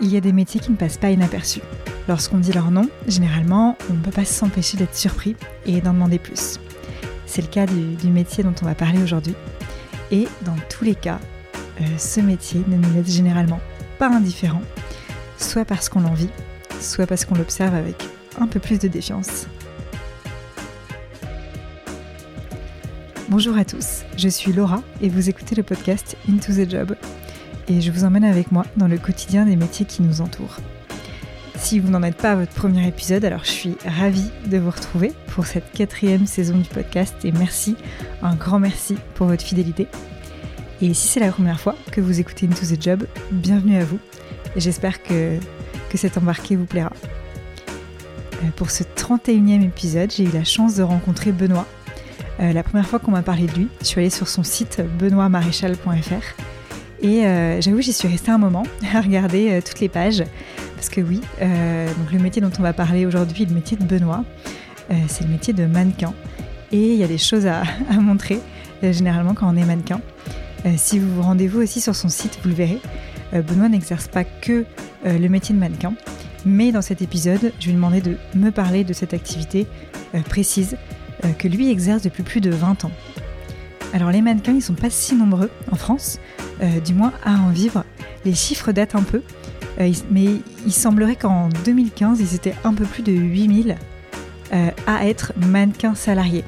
[0.00, 1.62] il y a des métiers qui ne passent pas inaperçus.
[2.08, 6.18] Lorsqu'on dit leur nom, généralement, on ne peut pas s'empêcher d'être surpris et d'en demander
[6.18, 6.60] plus.
[7.26, 9.34] C'est le cas du, métier dont on va parler aujourd'hui.
[10.10, 11.18] Et dans tous les cas,
[11.80, 13.60] euh, ce métier ne nous laisse généralement
[13.98, 14.62] pas indifférents,
[15.36, 16.30] soit parce qu'on l'envie,
[16.80, 18.04] soit parce qu'on l'observe avec
[18.38, 19.46] un peu plus de défiance.
[23.28, 26.96] Bonjour à tous, je suis Laura et vous écoutez le podcast Into the Job.
[27.68, 30.58] Et je vous emmène avec moi dans le quotidien des métiers qui nous entourent.
[31.56, 34.70] Si vous n'en êtes pas à votre premier épisode, alors je suis ravie de vous
[34.70, 37.76] retrouver pour cette quatrième saison du podcast et merci,
[38.22, 39.88] un grand merci pour votre fidélité.
[40.82, 43.98] Et si c'est la première fois que vous écoutez Into the Job, bienvenue à vous
[44.54, 45.38] et j'espère que,
[45.90, 46.92] que cet embarqué vous plaira.
[48.44, 51.66] Euh, pour ce 31e épisode, j'ai eu la chance de rencontrer Benoît,
[52.40, 54.82] euh, la première fois qu'on m'a parlé de lui, je suis allée sur son site
[54.98, 56.45] benoîtmaréchal.fr
[57.06, 60.24] et euh, j'avoue, j'y suis restée un moment à regarder euh, toutes les pages
[60.74, 64.24] parce que oui, donc le métier dont on va parler aujourd'hui, le métier de Benoît,
[65.08, 66.12] c'est le métier de mannequin
[66.70, 68.40] et il y a des choses à, à montrer
[68.82, 70.02] généralement quand on est mannequin.
[70.76, 72.80] si vous vous rendez vous aussi sur son site, vous le verrez.
[73.32, 74.66] Benoît n'exerce pas que
[75.06, 75.94] le métier de mannequin,
[76.44, 79.66] mais dans cet épisode, je lui ai demandé de me parler de cette activité
[80.28, 80.76] précise
[81.24, 82.90] euh, que lui exerce depuis plus de 20 ans.
[83.94, 86.18] Alors les mannequins, ils sont pas si nombreux en France,
[86.62, 87.84] euh, du moins à en vivre.
[88.24, 89.22] Les chiffres datent un peu,
[89.80, 90.26] euh, mais
[90.64, 93.76] il semblerait qu'en 2015, ils étaient un peu plus de 8000
[94.86, 96.44] à être mannequins salariés.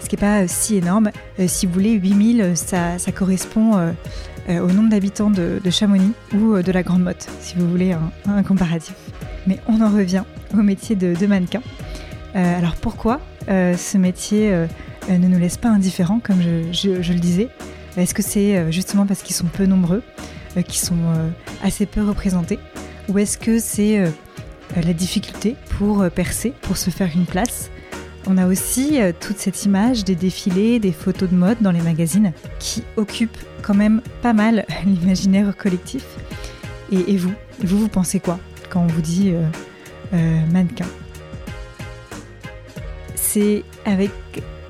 [0.00, 1.10] Ce qui n'est pas si énorme.
[1.46, 3.74] si vous voulez, 8000, ça, ça correspond
[4.48, 7.94] au nombre d'habitants de, Chamonix ou de la Grande Motte, si vous voulez
[8.26, 8.94] un, comparatif.
[9.46, 11.60] Mais on en revient au métier de mannequin.
[12.34, 14.66] alors pourquoi euh, ce métier euh,
[15.08, 16.42] ne nous laisse pas indifférents, comme
[16.72, 17.48] je, le disais?
[17.98, 20.02] Est-ce que c'est euh, justement parce qu'ils sont peu nombreux,
[20.54, 20.96] qu'ils sont
[21.62, 22.58] assez peu représentés
[23.08, 24.02] Ou est-ce que c'est
[24.74, 27.70] la difficulté pour percer, pour se faire une place?
[28.26, 32.32] On a aussi toute cette image des défilés, des photos de mode dans les magazines
[32.58, 36.04] qui occupent quand même pas mal l'imaginaire collectif.
[36.90, 37.32] Et, vous,
[37.62, 39.32] vous, vous pensez quoi quand on vous dit
[40.50, 40.86] mannequin?
[43.14, 44.10] C'est avec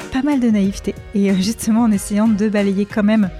[0.08, 3.30] pas mal de naïveté et euh, justement en essayant de balayer quand même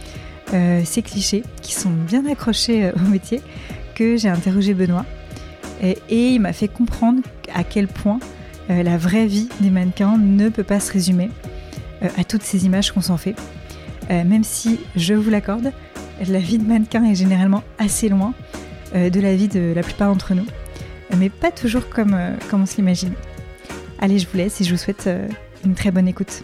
[0.53, 3.41] euh, ces clichés qui sont bien accrochés euh, au métier
[3.95, 5.05] que j'ai interrogé Benoît
[5.83, 7.23] et, il m'a fait comprendre
[7.55, 8.19] à quel point
[8.69, 11.31] la vraie vie des mannequins ne peut pas se résumer
[12.17, 13.37] à toutes ces images qu'on s'en fait.
[14.11, 15.73] même si, je vous l'accorde,
[16.27, 18.35] la vie de mannequin est généralement assez loin
[18.93, 20.47] de la vie de la plupart d'entre nous,
[21.17, 22.19] mais pas toujours comme,
[22.51, 23.13] comme on se l'imagine.
[24.01, 25.09] Allez, je vous laisse et je vous souhaite
[25.65, 26.43] une très bonne écoute.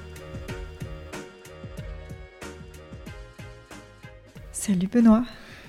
[4.66, 5.24] Salut Benoît.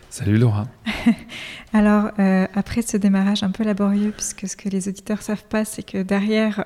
[0.09, 0.69] Salut Laura.
[1.73, 5.66] Alors, euh, après ce démarrage un peu laborieux, puisque ce que les auditeurs savent pas,
[5.66, 6.63] c'est que derrière,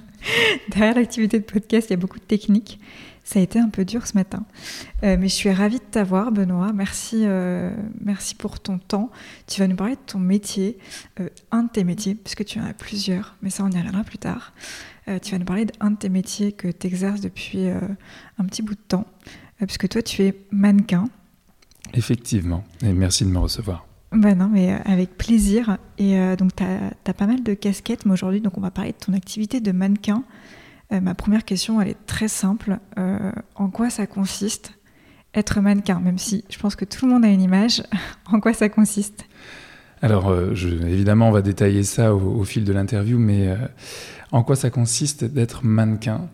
[0.70, 2.80] derrière l'activité de podcast, il y a beaucoup de techniques.
[3.22, 4.44] Ça a été un peu dur ce matin.
[5.04, 6.72] Euh, mais je suis ravie de t'avoir, Benoît.
[6.72, 7.70] Merci, euh,
[8.00, 9.12] merci pour ton temps.
[9.46, 10.78] Tu vas nous parler de ton métier,
[11.52, 14.18] un de tes métiers, puisque tu en as plusieurs, mais ça, on y reviendra plus
[14.18, 14.52] tard.
[15.06, 18.74] tu vas nous parler d'un de tes métiers que tu exerces depuis un petit bout
[18.74, 19.06] de temps,
[19.58, 21.08] puisque toi, tu es mannequin.
[21.94, 23.86] Effectivement, et merci de me recevoir.
[24.12, 25.78] Ben non, mais avec plaisir.
[25.96, 28.92] Et donc, tu as, as, pas mal de casquettes, mais aujourd'hui, donc on va parler
[28.92, 30.22] de ton activité de mannequin.
[30.92, 32.78] Euh, ma première question, elle est très simple.
[32.98, 34.72] Euh, en quoi ça consiste
[35.34, 36.00] être mannequin?
[36.00, 37.82] Même si je pense que tout le monde a une image,
[38.26, 39.24] en quoi ça consiste?
[40.02, 43.56] Alors, euh, évidemment, on va détailler ça au, fil de l'interview, mais
[44.32, 46.28] en quoi ça consiste d'être mannequin?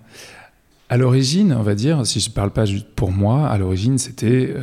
[0.88, 3.99] À l'origine, on va dire, si je ne parle pas juste pour moi, à l'origine,
[3.99, 4.54] c'était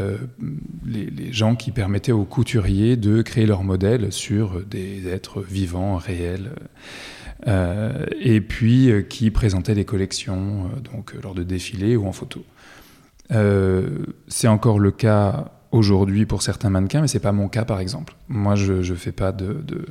[0.85, 5.97] les, les, gens qui permettaient aux couturiers de créer leur modèle sur des êtres vivants,
[5.97, 6.51] réels.
[7.47, 12.11] Euh, et puis euh, qui présentait des collections euh, donc lors de défilés ou en
[12.11, 12.43] photo.
[14.27, 18.15] c'est encore le cas aujourd'hui pour certains mannequins, mais c'est pas mon cas par exemple.
[18.29, 19.85] Moi, je ne fais pas de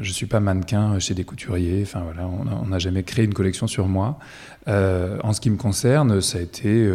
[0.00, 1.82] je suis pas mannequin chez des couturiers.
[1.82, 4.18] Enfin voilà, on n'a jamais créé une collection sur moi.
[4.66, 6.90] en ce qui me concerne, ça a été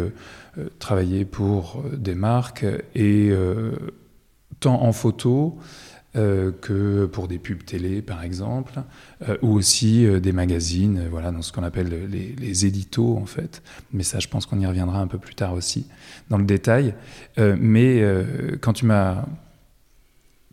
[0.78, 3.32] travailler pour des marques et
[4.60, 5.58] tant en photo
[6.16, 8.82] euh, que pour des pubs télé, par exemple,
[9.28, 13.26] euh, ou aussi euh, des magazines, voilà, dans ce qu'on appelle les, les, éditos, en
[13.26, 13.62] fait.
[13.92, 15.86] Mais ça, je pense qu'on y reviendra un peu plus tard aussi,
[16.28, 16.94] dans le détail.
[17.38, 18.02] mais
[18.60, 19.24] quand tu m'as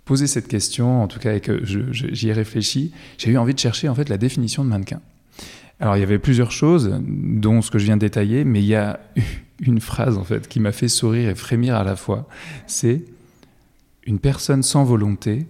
[0.07, 3.59] posé cette question, en tout cas, et que j'y ai réfléchi, j'ai eu envie de
[3.59, 5.01] chercher, en fait, la définition de mannequin.
[5.80, 8.65] Alors, il y avait plusieurs choses, dont ce que je viens de détailler, mais il
[8.65, 9.00] y a
[9.59, 12.27] une phrase, en fait, qui m'a fait sourire et frémir à la fois.
[12.65, 13.04] C'est
[14.06, 15.45] une personne sans volonté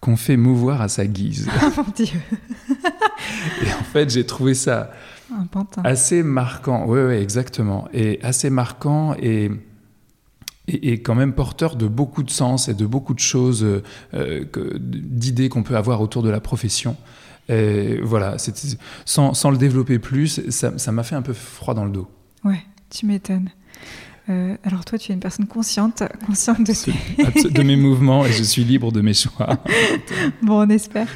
[0.00, 1.48] qu'on fait mouvoir à sa guise.
[1.62, 2.20] Oh mon Dieu
[3.62, 4.92] Et en fait, j'ai trouvé ça
[5.30, 5.46] Un
[5.84, 6.84] assez marquant.
[6.86, 7.88] Oui, oui, exactement.
[7.92, 9.50] Et assez marquant et,
[10.68, 13.64] et, et quand même porteur de beaucoup de sens et de beaucoup de choses,
[14.14, 16.96] euh, que- d'idées qu'on peut avoir autour de la profession.
[17.48, 18.36] Et voilà,
[19.04, 22.08] sans, sans le développer plus, ça m'a fait un peu froid dans le dos.
[22.42, 23.50] Ouais, tu m'étonnes.
[24.30, 27.50] Euh, alors toi, tu es une personne consciente, consciente de tes...
[27.50, 29.58] De mes mouvements et je suis libre de mes choix.
[30.42, 31.08] Bon, on espère.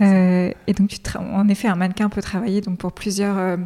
[0.00, 3.56] Euh, et donc, tu en effet, un mannequin peut travailler donc pour plusieurs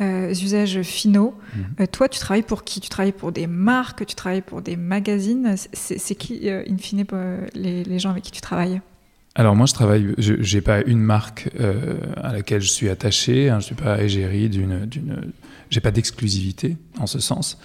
[0.00, 1.34] euh, usages finaux.
[1.54, 1.64] Mhm.
[1.80, 2.80] Euh, toi, tu travailles pour qui?
[2.80, 4.04] Tu travailles pour des marques?
[4.06, 5.54] Tu travailles pour des magazines?
[5.72, 7.04] C'est qui, euh, in fine,
[7.54, 8.80] les, les gens avec qui tu travailles?
[9.34, 11.48] Alors moi, je travaille, je n'ai pas une marque
[12.16, 14.86] à laquelle je suis attaché, hein, je ne suis pas égérie d'une...
[14.86, 15.32] d'une
[15.70, 17.58] j'ai pas d'exclusivité en ce sens.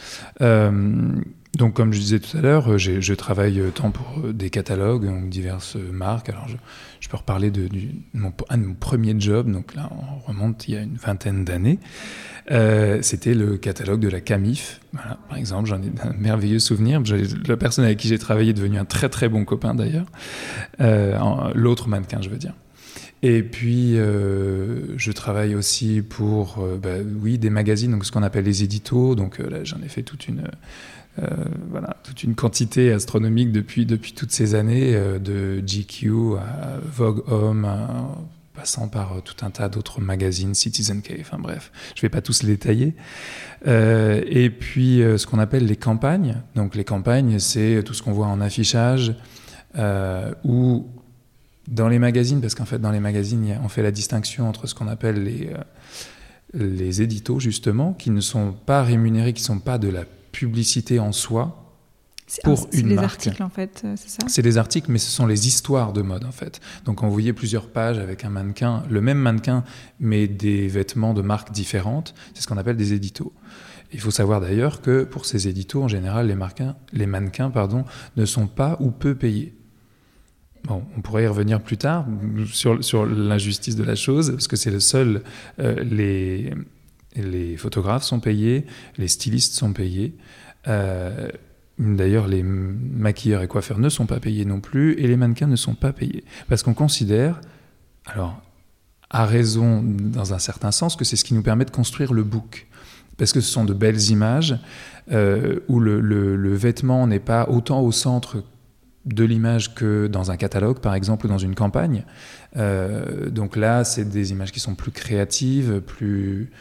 [1.58, 4.50] Donc comme je disais tout à l'heure, euh, je travaille euh, tant pour euh, des
[4.50, 6.30] catalogues, donc diverses marques.
[6.30, 7.70] Alors je, peux reparler de,
[8.16, 8.34] mon,
[8.80, 11.78] premiers jobs, donc là on remonte il y a une vingtaine d'années.
[13.02, 14.82] C'était le catalogue de la Camif.
[14.94, 17.04] Voilà, par exemple, j'en ai un merveilleux souvenir.
[17.48, 20.08] La personne avec qui j'ai travaillé est devenue un très très bon copain d'ailleurs.
[21.54, 22.54] L'autre mannequin, je veux dire.
[23.22, 28.64] Et puis, je travaille aussi pour, bah, oui, des magazines, donc ce qu'on appelle les
[28.64, 29.14] éditos.
[29.14, 30.44] Donc là, j'en ai fait toute une,
[31.20, 31.28] euh,
[31.70, 37.24] voilà, toute une quantité astronomique depuis, depuis toutes ces années, euh, de GQ à Vogue
[37.28, 37.68] Homme,
[38.56, 42.22] passant par euh, tout un tas d'autres magazines, Citizen K, enfin bref, je vais pas
[42.22, 42.96] tous les détailler.
[43.66, 46.42] Et puis, ce qu'on appelle les campagnes.
[46.56, 49.16] Donc les campagnes, c'est tout ce qu'on voit en affichage
[50.44, 50.88] ou
[51.70, 54.76] dans les magazines, parce qu'en fait, dans les magazines, on fait la distinction entre ce
[54.76, 55.52] qu'on appelle les,
[56.54, 61.00] les éditos, justement, qui ne sont pas rémunérés, qui ne sont pas de la publicité
[61.00, 61.60] en soi.
[62.44, 63.06] Pour une marque.
[63.28, 64.28] articles, en fait, euh, c'est ça?
[64.28, 66.62] C'est des articles, mais ce sont les histoires de mode, en fait.
[66.86, 69.64] Donc, on voyait plusieurs pages avec un mannequin, le même mannequin,
[70.00, 72.16] mais des vêtements de marques différentes.
[72.34, 73.34] C'est ce qu'on appelle des éditos.
[73.92, 77.86] Il faut savoir d'ailleurs que pour ces éditos, en général, les, marquins- les mannequins pardon,
[78.18, 79.54] ne sont pas ou peu payés.
[80.64, 82.08] Bon, on pourrait y revenir plus tard
[82.52, 85.22] sur, sur l'injustice de la chose, parce que c'est le seul.
[85.60, 86.54] euh, les,
[87.16, 88.66] les photographes sont payés,
[88.98, 90.16] les stylistes sont payés.
[90.68, 91.30] euh,
[91.80, 95.56] D'ailleurs, les maquilleurs et coiffeurs ne sont pas payés non plus, et les mannequins ne
[95.56, 96.24] sont pas payés.
[96.48, 97.42] Parce qu'on considère,
[98.06, 98.40] alors,
[99.10, 102.24] à raison dans un certain sens, que c'est ce qui nous permet de construire le
[102.24, 102.68] book.
[103.18, 104.58] Parce que ce sont de belles images
[105.12, 108.44] euh, où le, vêtement n'est pas autant au centre
[109.06, 112.06] de l'image que dans un catalogue, par exemple, ou dans une campagne.
[112.56, 116.52] Euh, donc là, c'est des images qui sont plus créatives, plus,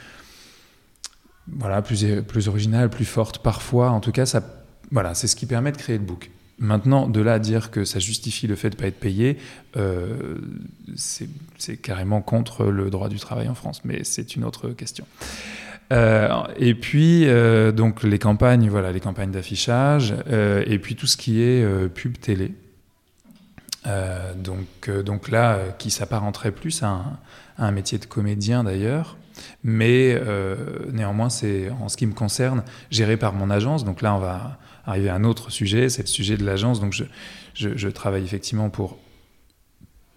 [1.48, 3.90] voilà, plus, plus originales, plus fortes parfois.
[3.90, 4.42] En tout cas, ça,
[4.90, 6.30] voilà, c'est ce qui permet de créer le book.
[6.58, 9.36] Maintenant, de là à dire que ça justifie le fait de ne pas être payé,
[9.76, 10.38] euh,
[10.94, 15.04] c'est carrément contre le droit du travail en France, mais c'est une autre question.
[15.92, 21.16] Euh, et puis, euh, donc les campagnes, voilà, les campagnes d'affichage, et puis tout ce
[21.16, 22.54] qui est pub télé.
[24.36, 27.02] Donc, donc là, qui s'apparenterait plus à
[27.58, 29.16] un métier de comédien d'ailleurs,
[29.64, 30.56] mais euh,
[30.92, 33.84] néanmoins, c'est en ce qui me concerne géré par mon agence.
[33.84, 36.80] Donc là, on va arriver à un autre sujet, c'est le sujet de l'agence.
[36.80, 37.04] Donc je,
[37.54, 38.98] je, travaille effectivement pour,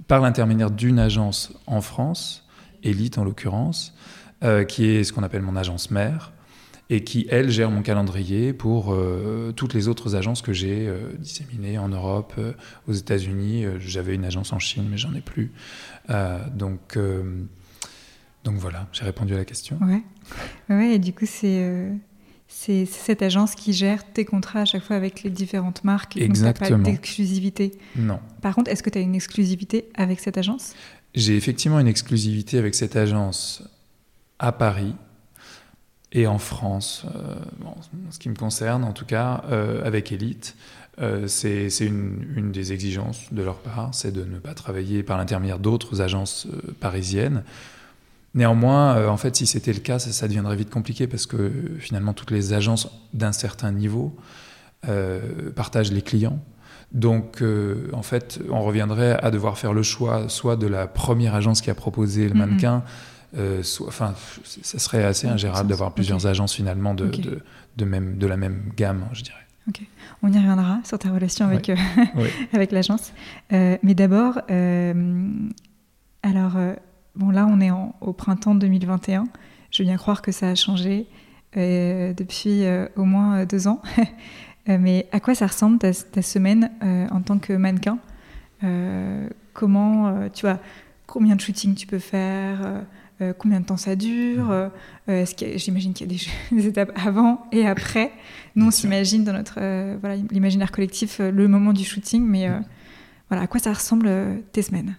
[0.07, 2.47] par l'intermédiaire d'une agence en France,
[2.83, 3.95] Elite en l'occurrence,
[4.43, 6.31] euh, qui est ce qu'on appelle mon agence mère,
[6.89, 11.79] et qui, elle, gère mon calendrier pour euh, toutes les autres agences que j'ai disséminées
[11.79, 12.33] en Europe,
[12.87, 13.65] aux États-Unis.
[13.79, 15.51] J'avais une agence en Chine, mais j'en ai plus.
[16.53, 16.97] Donc,
[18.45, 19.77] donc voilà, j'ai répondu à la question.
[19.81, 20.01] Ouais.
[20.69, 21.93] Ouais, et du coup, c'est euh,
[22.47, 26.15] c'est cette agence qui gère tes contrats à chaque fois avec les différentes marques.
[26.15, 26.83] et donc pas Exactement.
[26.83, 27.71] d'exclusivité.
[27.97, 28.19] Non.
[28.41, 30.73] Par contre, est-ce que tu as une exclusivité avec cette agence?
[31.15, 33.63] J'ai effectivement une exclusivité avec cette agence
[34.39, 34.93] à Paris
[36.11, 37.73] et en France, euh, bon,
[38.09, 40.55] ce qui me concerne en tout cas, euh, avec Elite.
[41.01, 45.03] Euh, c'est c'est une, une des exigences de leur part, c'est de ne pas travailler
[45.03, 47.43] par l'intermédiaire d'autres agences euh, parisiennes.
[48.35, 51.37] Néanmoins, euh, en fait, si c'était le cas, ça, ça deviendrait vite compliqué parce que
[51.37, 54.15] euh, finalement, toutes les agences d'un certain niveau
[54.89, 56.39] euh, partagent les clients.
[56.91, 61.33] Donc, euh, en fait, on reviendrait à devoir faire le choix soit de la première
[61.33, 62.83] agence qui a proposé le mannequin,
[63.37, 64.13] euh, soit, enfin,
[64.61, 67.39] ça serait assez ingérable d'avoir plusieurs agences finalement de, de,
[67.77, 69.37] de même, de la même gamme, je dirais.
[70.21, 71.75] On y reviendra sur ta relation avec, euh,
[72.15, 72.27] Oui.
[72.53, 73.11] avec l'agence.
[73.51, 74.39] Mais d'abord,
[76.23, 76.53] alors,
[77.15, 79.25] bon, là, on est en- au printemps 2021.
[79.71, 81.07] Je veux bien croire que ça a changé
[81.57, 83.81] euh, depuis euh, au moins euh, deux ans.
[84.67, 87.99] Mais à quoi ça ressemble ta, ta semaine en tant que mannequin?
[89.53, 90.59] Comment, tu vois,
[91.05, 92.81] combien de shootings tu peux faire
[93.37, 94.71] combien de temps ça dure?
[95.07, 96.19] J'imagine qu'il y a
[96.51, 98.11] des, étapes avant et après.
[98.55, 99.59] Nous, on s'imagine dans notre
[99.99, 102.49] voilà l'imaginaire collectif le moment du shooting, mais
[103.29, 104.09] voilà, à quoi ça ressemble
[104.51, 104.95] tes semaines?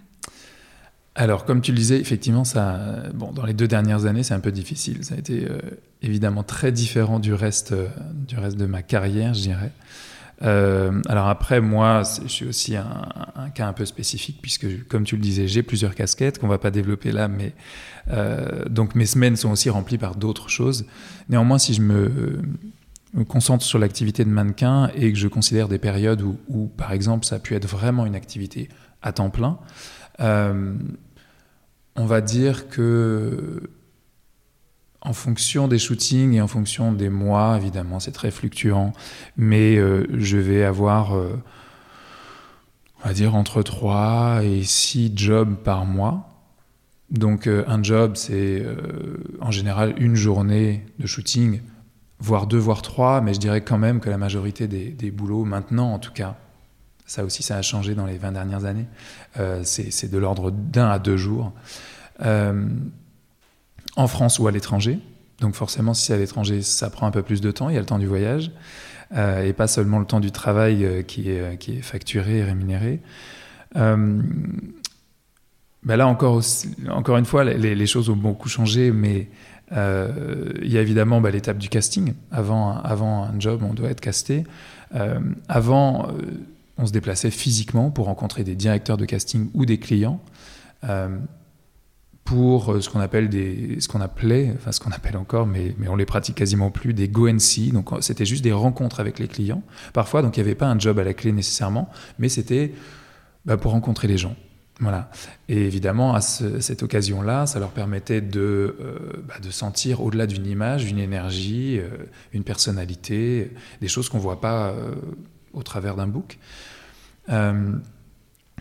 [1.19, 2.79] Alors, comme tu le disais, effectivement, ça,
[3.15, 5.03] bon, dans les deux dernières années, c'est un peu difficile.
[5.03, 5.59] Ça a été euh,
[6.03, 9.73] évidemment très différent du reste, euh, du reste de ma carrière, je dirais.
[10.43, 15.17] Euh, alors après, moi, je suis aussi un, cas un peu spécifique puisque, comme tu
[15.17, 17.55] le disais, j'ai plusieurs casquettes qu'on va pas développer là, mais
[18.69, 20.85] donc mes semaines sont aussi remplies par d'autres choses.
[21.31, 22.43] Néanmoins, si je me,
[23.27, 27.25] concentre sur l'activité de mannequin et que je considère des périodes où, où, par exemple,
[27.25, 28.69] ça a pu être vraiment une activité
[29.01, 29.59] à temps plein,
[30.19, 33.63] on va dire que
[35.07, 38.93] en fonction des shootings et en fonction des mois, évidemment, c'est très fluctuant,
[39.37, 41.41] mais euh, je vais avoir, euh,
[43.01, 46.33] on va dire, entre 3 et 6 jobs par mois.
[47.11, 48.67] Donc euh, un job, c'est
[49.41, 51.61] en général une journée de shooting,
[52.19, 55.45] voire deux, voire trois, mais je dirais quand même que la majorité des, des boulots,
[55.45, 56.37] maintenant en tout cas,
[57.07, 58.87] ça aussi, ça a changé dans les 20 dernières années.
[59.39, 61.53] Euh, c'est de l'ordre d'un à deux jours.
[62.25, 62.69] Euh,
[63.95, 64.99] en France ou à l'étranger.
[65.41, 67.69] Donc forcément, si c'est à l'étranger, ça prend un peu plus de temps.
[67.69, 68.51] Il y a le temps du voyage.
[69.15, 73.01] Euh, et pas seulement le temps du travail qui, est, facturé et rémunéré.
[73.75, 74.25] Ben
[75.85, 76.43] là encore,
[76.89, 79.29] encore une fois, les, choses ont beaucoup changé, mais
[79.71, 82.15] il y a évidemment bah, l'étape du casting.
[82.33, 84.45] Avant un job, on doit être casté.
[85.49, 86.09] avant,
[86.79, 90.21] on se déplaçait physiquement pour rencontrer des directeurs de casting ou des clients
[90.85, 91.19] euh,
[92.25, 95.75] pour euh, ce qu'on appelle des, ce qu'on appelait, enfin ce qu'on appelle encore, mais,
[95.79, 97.71] mais on les pratique quasiment plus, des go and see.
[97.71, 99.63] Donc c'était juste des rencontres avec les clients.
[99.93, 102.75] Parfois, donc il n'y avait pas un job à la clé nécessairement, mais c'était
[103.45, 104.35] bah, pour rencontrer les gens.
[104.81, 105.11] Voilà.
[105.49, 110.47] Et évidemment, à cette occasion-là, ça leur permettait de, euh, bah, de sentir au-delà d'une
[110.47, 111.81] image, une énergie,
[112.35, 114.75] une personnalité, des choses qu'on ne voit pas
[115.57, 116.39] au travers d'un book.
[117.31, 117.73] Euh,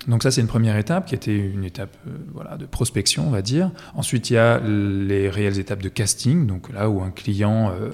[0.08, 3.32] donc ça, c'est une première étape qui était une étape euh, voilà, de prospection, on
[3.32, 3.72] va dire.
[3.94, 7.92] Ensuite, il y a les réelles étapes de casting, donc là où un client euh,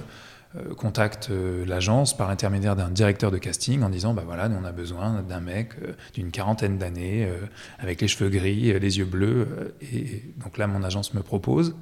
[0.74, 1.30] contacte
[1.66, 5.22] l'agence par intermédiaire d'un directeur de casting en disant, bah voilà, nous on a besoin
[5.22, 5.70] d'un mec
[6.12, 7.26] d'une quarantaine d'années,
[7.78, 9.74] avec les cheveux gris, les yeux bleus.
[9.80, 11.74] et donc là, mon agence me propose.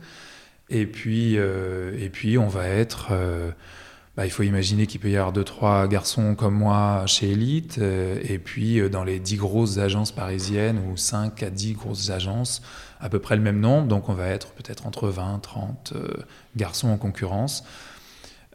[0.69, 3.11] Et puis, et puis on va être
[4.17, 7.79] bah, il faut imaginer qu'il peut y avoir deux, trois garçons comme moi chez Elite,
[7.79, 12.11] euh, et puis euh, dans les dix grosses agences parisiennes, ou 5 à 10 grosses
[12.11, 12.61] agences,
[13.01, 16.09] à peu près le même nombre, donc on va être peut-être entre 20, 30 euh,
[16.57, 17.65] garçons en concurrence.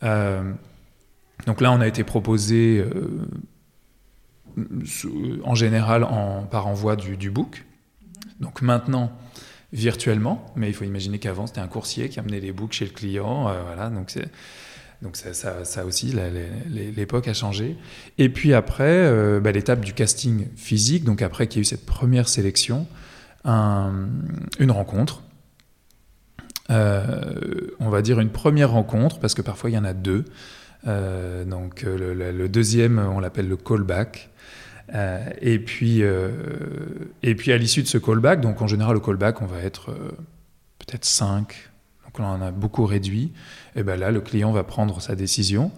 [0.01, 2.85] donc là, on a été proposé
[5.43, 6.07] en général
[6.51, 7.65] par envoi du, du book.
[8.39, 9.11] Donc maintenant,
[9.73, 12.91] virtuellement, mais il faut imaginer qu'avant, c'était un coursier qui amenait les books chez le
[12.91, 13.51] client.
[13.65, 14.29] voilà, donc c'est
[15.05, 16.15] donc ça, aussi,
[16.67, 17.77] l'époque a changé.
[18.17, 21.65] Et puis après, euh, bah, l'étape du casting physique, donc après qu'il y a eu
[21.65, 22.87] cette première sélection,
[23.45, 25.21] une rencontre.
[26.71, 30.25] Euh, on va dire une première rencontre, parce que parfois il y en a deux.
[30.87, 34.31] Euh, donc le, deuxième, on l'appelle le callback.
[35.39, 36.01] et, puis,
[37.21, 39.95] et puis à l'issue de ce callback, donc en général le callback, on va être
[40.79, 41.69] peut-être cinq
[42.19, 43.31] on en a beaucoup réduit,
[43.75, 45.71] et ben là, le client va prendre sa décision.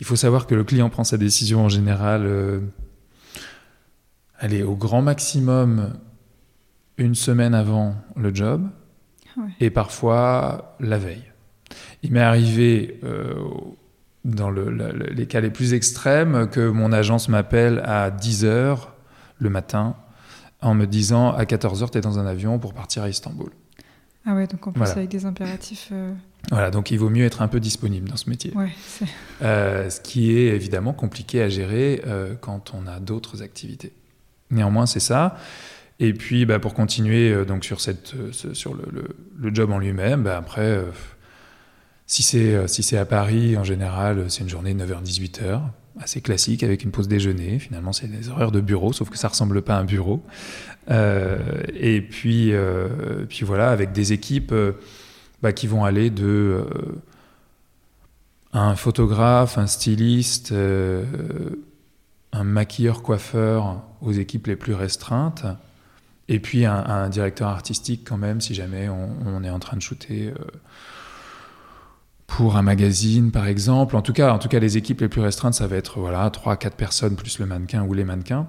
[0.00, 2.60] Il faut savoir que le client prend sa décision en général, euh,
[4.66, 5.94] au grand maximum
[6.96, 8.68] une semaine avant le job,
[9.58, 11.24] et parfois la veille.
[12.02, 13.34] Il m'est arrivé, euh,
[14.24, 18.88] dans les cas les plus extrêmes, que mon agence m'appelle à 10h
[19.38, 19.96] le matin
[20.60, 23.50] en me disant à 14h, tu es dans un avion pour partir à Istanbul.
[24.26, 25.90] Ah ouais, donc en plus avec des impératifs.
[25.92, 26.12] Euh,
[26.50, 28.52] voilà, donc il vaut mieux être un peu disponible dans ce métier.
[28.54, 28.70] Ouais,
[29.42, 33.92] euh, ce qui est évidemment compliqué à gérer euh, quand on a d'autres activités.
[34.50, 35.36] Néanmoins, c'est ça.
[36.00, 40.36] Et puis, bah, pour continuer donc sur, cette, sur le, le, job en lui-même, bah,
[40.36, 40.80] après,
[42.06, 45.60] si c'est si à Paris, en général, c'est une journée de 9h-18h
[46.00, 47.58] assez classique avec une pause déjeuner.
[47.58, 50.24] Finalement, c'est des horaires de bureau, sauf que ça ressemble pas à un bureau.
[50.90, 51.38] Euh,
[51.74, 54.72] et puis, euh, puis voilà, avec des équipes euh,
[55.44, 56.64] bah, qui vont aller de
[58.54, 60.54] un photographe, un styliste,
[62.32, 65.44] un maquilleur-coiffeur aux équipes les plus restreintes,
[66.28, 70.32] et puis un, directeur artistique quand même, si jamais on, est en train de shooter
[72.26, 73.96] pour un magazine, par exemple.
[73.96, 76.30] En tout cas, en tout cas, les équipes les plus restreintes, ça va être voilà
[76.30, 78.46] trois, quatre personnes plus le mannequin ou les mannequins.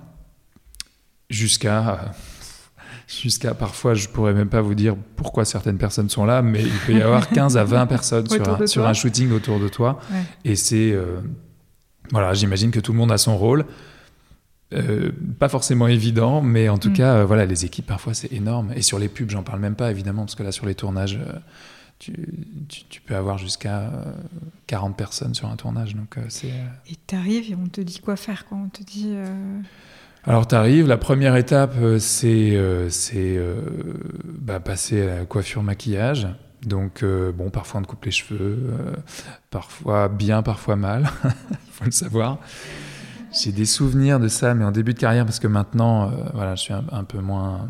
[1.30, 2.14] jusqu'à
[3.08, 6.80] jusqu'à parfois, je pourrais même pas vous dire pourquoi certaines personnes sont là, mais il
[6.86, 10.00] peut y avoir 15 à 20 personnes sur un, sur un, shooting autour de toi.
[10.44, 10.92] Et c'est.
[10.92, 11.22] Euh,
[12.12, 13.66] voilà, j'imagine que tout le monde a son rôle.
[14.74, 16.94] Euh, pas forcément évident, mais en tout mm.
[16.94, 18.74] cas, euh, voilà, les équipes parfois c'est énorme.
[18.76, 21.20] Et sur les pubs, j'en parle même pas évidemment, parce que là sur les tournages,
[22.00, 22.14] tu,
[22.68, 23.92] tu, peux avoir jusqu'à
[24.68, 25.96] 40 personnes sur un tournage.
[25.96, 26.54] Donc c'est.
[26.90, 29.16] Et t'arrives et on te dit quoi faire quand on te dit.
[30.27, 33.62] Alors tu arrives, la première étape euh, c'est euh, euh,
[34.25, 36.27] bah, passer à la coiffure maquillage.
[36.63, 38.58] Donc bon, parfois on te coupe les cheveux,
[39.51, 42.39] parfois bien, parfois mal, il faut le savoir.
[43.32, 46.62] J'ai des souvenirs de ça, mais en début de carrière, parce que maintenant, voilà, je
[46.63, 47.67] suis un, peu moins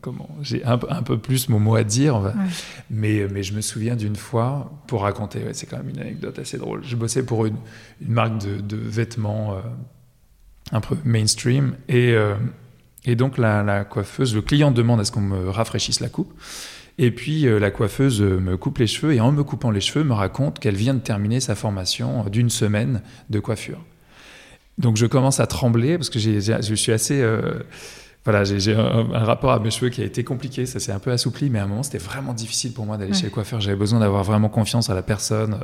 [0.00, 2.32] comment j'ai un, peu plus mon mot à dire
[2.90, 6.58] mais mais je me souviens d'une fois pour raconter c'est quand même une anecdote assez
[6.58, 7.56] drôle je bossais pour une,
[8.00, 9.56] marque de, de vêtements
[10.74, 11.76] un peu mainstream.
[11.88, 12.34] Et, euh,
[13.06, 16.32] et donc la, coiffeuse, le client demande à ce qu'on me rafraîchisse la coupe.
[16.98, 20.04] Et puis euh, la coiffeuse me coupe les cheveux et en me coupant les cheveux
[20.04, 23.80] me raconte qu'elle vient de terminer sa formation d'une semaine de coiffure.
[24.78, 27.20] Donc je commence à trembler parce que je suis assez...
[27.20, 27.62] Euh,
[28.24, 31.12] voilà, j'ai un, rapport à mes cheveux qui a été compliqué, ça s'est un peu
[31.12, 33.60] assoupli, mais à un moment c'était vraiment difficile pour moi d'aller chez le coiffeur.
[33.60, 35.58] J'avais besoin d'avoir vraiment confiance à la personne,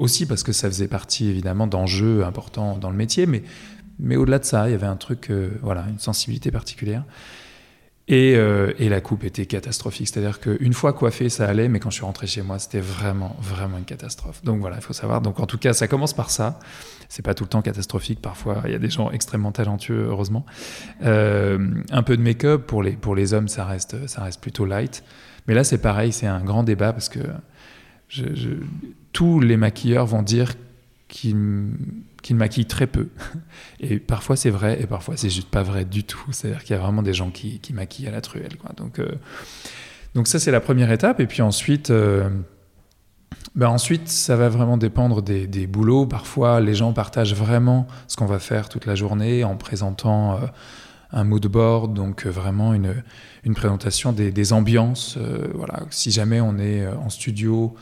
[0.00, 3.44] aussi parce que ça faisait partie évidemment d'enjeux importants dans le métier, mais
[4.02, 7.04] mais au-delà de ça, il y avait un truc, euh, voilà, une sensibilité particulière.
[8.08, 10.08] Et, euh, et, la coupe était catastrophique.
[10.08, 13.36] C'est-à-dire qu'une fois coiffé, ça allait, mais quand je suis rentré chez moi, c'était vraiment,
[13.40, 14.42] vraiment une catastrophe.
[14.42, 15.20] Donc voilà, il faut savoir.
[15.20, 16.58] Donc en tout cas, ça commence par ça.
[17.08, 18.20] C'est pas tout le temps catastrophique.
[18.20, 20.44] Parfois, il y a des gens extrêmement talentueux, heureusement.
[21.04, 24.66] Euh, un peu de make-up pour les, pour les hommes, ça reste, ça reste plutôt
[24.66, 25.04] light.
[25.46, 27.20] Mais là, c'est pareil, c'est un grand débat parce que
[29.12, 30.54] tous les maquilleurs vont dire
[31.06, 31.36] qu'ils
[32.22, 33.08] qu'il maquille très peu.
[33.80, 36.24] Et parfois c'est vrai, et parfois c'est juste pas vrai du tout.
[36.30, 38.52] C'est-à-dire qu'il y a vraiment des gens qui, qui, maquillent à la truelle.
[38.76, 39.08] Donc, euh,
[40.14, 41.20] donc ça c'est la première étape.
[41.20, 42.30] Et puis ensuite, euh,
[43.54, 46.06] ben ensuite ça va vraiment dépendre des, des, boulots.
[46.06, 50.46] Parfois les gens partagent vraiment ce qu'on va faire toute la journée en présentant euh,
[51.10, 53.02] un mood board, donc vraiment une,
[53.44, 55.18] une présentation des, des ambiances.
[55.52, 55.80] voilà.
[55.90, 57.74] Si jamais on est en studio,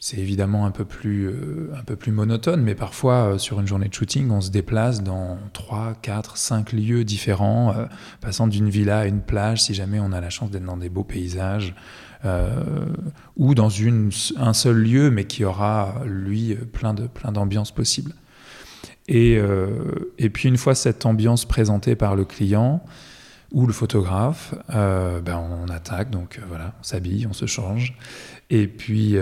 [0.00, 3.66] c'est évidemment un peu, plus, euh, un peu plus monotone, mais parfois, euh, sur une
[3.66, 7.86] journée de shooting, on se déplace dans 3, 4, 5 lieux différents, euh,
[8.20, 10.88] passant d'une villa à une plage, si jamais on a la chance d'être dans des
[10.88, 11.74] beaux paysages,
[13.36, 13.70] ou dans
[14.38, 18.12] un seul lieu, mais qui aura, lui, plein d'ambiances plein possibles.
[19.06, 19.40] Et,
[20.18, 22.82] et, puis, une fois cette ambiance présentée par le client
[23.52, 27.96] ou le photographe, ben on attaque, donc voilà, on s'habille, on se change,
[28.50, 29.16] et puis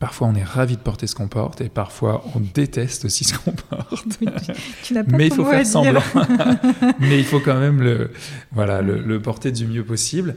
[0.00, 3.36] Parfois, on est ravi de porter ce qu'on porte et parfois, on déteste aussi ce
[3.36, 4.06] qu'on porte.
[4.84, 6.02] tu, n'as pas Mais il faut faire semblant.
[7.00, 8.12] Mais il faut quand même le,
[8.52, 10.36] voilà, le, porter du mieux possible.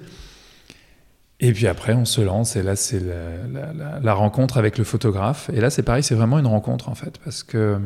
[1.39, 5.51] Et puis après, on se lance et là, c'est la, rencontre avec le photographe.
[5.53, 7.19] Et là, c'est pareil, c'est vraiment une rencontre en fait.
[7.23, 7.79] Parce que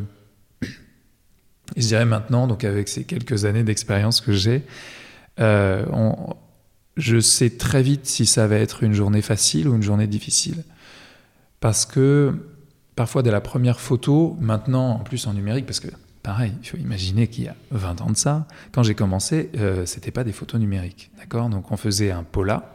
[1.75, 4.63] je dirais maintenant, donc avec ces quelques années d'expérience que j'ai,
[5.41, 5.85] euh,
[6.95, 10.63] je sais très vite si ça va être une journée facile ou une journée difficile.
[11.65, 12.31] Parce que
[12.95, 15.87] parfois, dès la première photo, maintenant en plus en numérique, parce que
[16.21, 19.83] pareil, il faut imaginer qu'il y a 20 ans de ça, quand j'ai commencé, euh,
[19.87, 21.09] c'était pas des photos numériques.
[21.17, 21.49] D'accord?
[21.49, 22.71] Donc on faisait un Pola,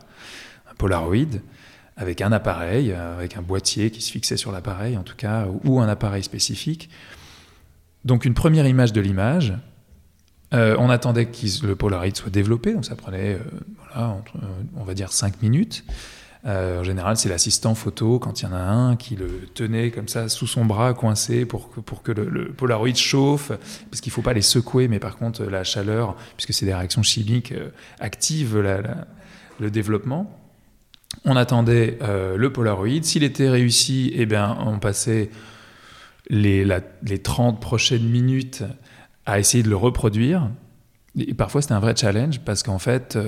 [0.68, 1.38] un Polaroid,
[1.96, 5.46] avec un appareil, euh, avec un boîtier qui se fixait sur l'appareil en tout cas,
[5.62, 6.90] ou un appareil spécifique.
[8.04, 9.54] Donc une première image de l'image.
[10.52, 13.38] Euh, on attendait que le Polaroid soit développé, donc ça prenait,
[13.76, 14.16] voilà,
[14.74, 15.84] on va dire 5 minutes.
[16.46, 19.90] Euh, en général, c'est l'assistant photo, quand il y en a un, qui le tenait
[19.90, 23.52] comme ça sous son bras, coincé, pour que, pour que le, Polaroid chauffe,
[23.90, 26.74] parce qu'il ne faut pas les secouer, mais par contre, la chaleur, puisque c'est des
[26.74, 28.58] réactions chimiques, euh, active
[29.60, 30.34] le développement.
[31.24, 33.02] On attendait euh, le Polaroid.
[33.02, 35.30] S'il était réussi, eh bien, on passait
[36.30, 36.64] les,
[37.02, 38.62] les 30 prochaines minutes
[39.26, 40.48] à essayer de le reproduire.
[41.18, 43.18] Et parfois, c'était un vrai challenge, parce qu'en fait,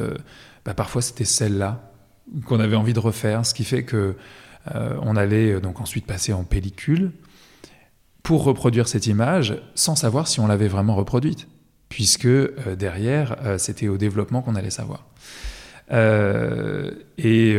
[0.65, 1.92] bah, parfois, c'était celle-là
[2.47, 4.17] qu'on avait envie de refaire, ce qui fait que
[4.75, 7.13] euh, on allait euh, donc ensuite passer en pellicule
[8.23, 11.49] pour reproduire cette image sans savoir si on l'avait vraiment reproduite,
[11.89, 15.07] puisque euh, derrière c'était au développement qu'on allait savoir.
[15.91, 17.57] et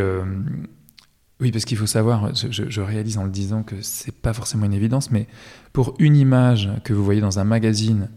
[1.40, 4.74] oui, parce qu'il faut savoir, je, réalise en le disant que c'est pas forcément une
[4.74, 5.28] évidence, mais
[5.74, 8.10] pour une image que vous voyez dans un magazine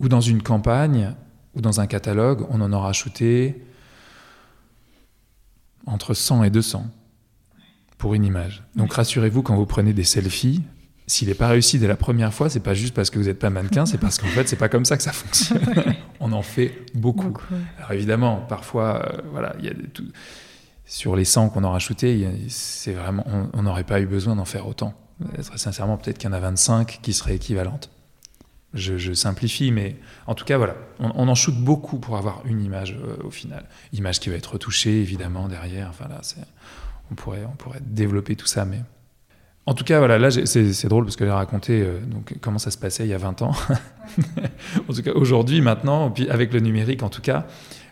[0.00, 1.14] ou dans une campagne
[1.54, 3.62] ou dans un catalogue, on en aura shooté
[5.86, 6.86] entre 100 et 200
[7.98, 8.64] pour une image.
[8.76, 10.62] Donc rassurez-vous, quand vous prenez des selfies,
[11.06, 13.38] s'il n'est pas réussi dès la première fois, c'est pas juste parce que vous n'êtes
[13.38, 15.60] pas mannequin, c'est parce qu'en fait, c'est pas comme ça que ça fonctionne.
[16.20, 17.36] on en fait beaucoup.
[17.78, 20.04] Alors évidemment, parfois, euh, voilà, il y a tout...
[20.86, 24.66] sur les 100 qu'on aura shootés, c'est vraiment, on n'aurait pas eu besoin d'en faire
[24.66, 24.94] autant.
[25.32, 27.90] Très sincèrement, peut-être qu'il y en a 25 qui seraient équivalentes.
[28.74, 32.98] Je, simplifie, mais en tout cas, voilà, on, en shoot beaucoup pour avoir une image
[33.00, 33.64] euh, au final.
[33.92, 35.88] Image qui va être retouchée, évidemment, derrière.
[35.90, 36.20] Enfin là,
[37.10, 38.80] on pourrait, on pourrait développer tout ça, mais
[39.66, 42.00] en tout cas, voilà, là, c'est drôle parce que j'ai raconté euh,
[42.40, 43.52] comment ça se passait il y a 20 ans.
[44.88, 47.46] en tout cas, aujourd'hui, maintenant, puis avec le numérique, en tout cas,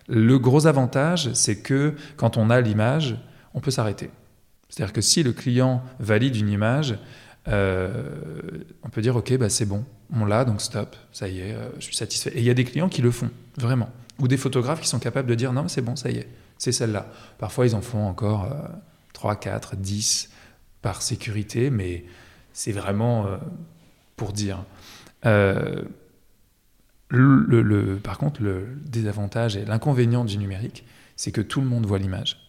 [0.08, 3.16] le gros avantage, c'est que quand on a l'image,
[3.54, 4.10] on peut s'arrêter.
[4.68, 6.98] C'est-à-dire que si le client valide une image,
[7.48, 8.04] euh,
[8.92, 11.84] peut dire ok, bah, c'est bon, on l'a, donc stop, ça y est, euh, je
[11.84, 12.30] suis satisfait.
[12.34, 13.90] Et il y a des clients qui le font, vraiment.
[14.18, 16.28] Ou des photographes qui sont capables de dire non, c'est bon, ça y est,
[16.58, 17.06] c'est celle-là.
[17.38, 18.48] Parfois, ils en font encore
[19.14, 20.30] 3, 4, 10
[20.82, 22.04] par sécurité, mais
[22.52, 23.36] c'est vraiment euh,
[24.16, 24.64] pour dire.
[25.24, 25.84] Euh,
[28.02, 30.84] par contre, le désavantage et l'inconvénient du numérique,
[31.16, 32.40] c'est que tout le monde voit l'image.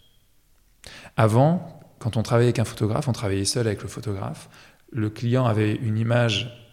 [1.17, 4.49] Avant, quand on travaillait avec un photographe, on travaillait seul avec le photographe.
[4.93, 6.63] Le client avait une image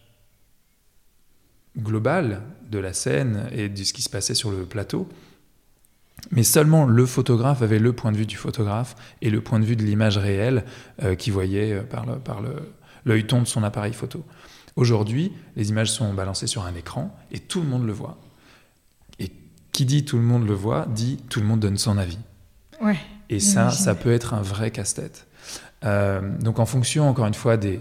[1.79, 5.09] globale de la scène et de ce qui se passait sur le plateau.
[6.31, 9.65] Mais seulement le photographe avait le point de vue du photographe et le point de
[9.65, 10.65] vue de l'image réelle
[11.03, 12.43] euh, qu'il voyait euh, par, le, par
[13.07, 14.23] l'œil ton de son appareil photo.
[14.77, 18.19] Aujourd'hui, les images sont balancées sur un écran et tout le monde le voit.
[19.19, 19.33] Et
[19.73, 22.19] qui dit tout le monde le voit, dit tout le monde donne son avis.
[22.83, 22.99] Ouais,
[23.31, 25.27] et ça, ça peut être un vrai casse-tête.
[25.85, 27.81] Euh, donc en fonction, encore une fois, des,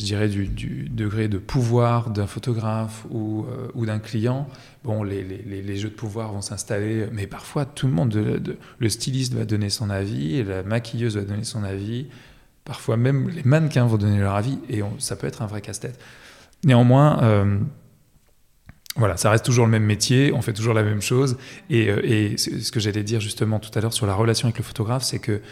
[0.00, 4.48] je dirais, du, degré de pouvoir d'un photographe ou, euh, ou d'un client,
[4.82, 8.88] bon, les, les, les, jeux de pouvoir vont s'installer, mais parfois tout le monde, le
[8.88, 12.06] styliste va donner son avis, la maquilleuse va donner son avis,
[12.64, 16.00] parfois même les mannequins vont donner leur avis, et ça peut être un vrai casse-tête.
[16.64, 17.58] Néanmoins, euh,
[18.96, 21.36] voilà, ça reste toujours le même métier, on fait toujours la même chose,
[21.68, 24.56] et, euh, et ce que j'allais dire justement tout à l'heure sur la relation avec
[24.56, 25.42] le photographe, c'est que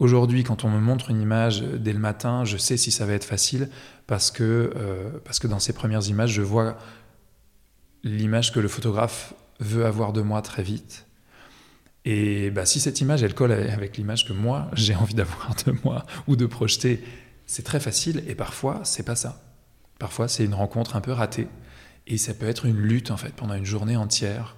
[0.00, 3.12] Aujourd'hui, quand on me montre une image dès le matin, je sais si ça va
[3.12, 3.68] être facile
[4.06, 6.76] parce que, euh, parce que dans ces premières images, je vois
[8.02, 11.06] l'image que le photographe veut avoir de moi très vite.
[12.04, 15.74] Et bah, si cette image, elle colle avec l'image que moi, j'ai envie d'avoir de
[15.84, 17.02] moi ou de projeter,
[17.46, 18.24] c'est très facile.
[18.26, 19.42] Et parfois, c'est pas ça.
[19.98, 21.48] Parfois, c'est une rencontre un peu ratée.
[22.06, 24.56] Et ça peut être une lutte, en fait, pendant une journée entière.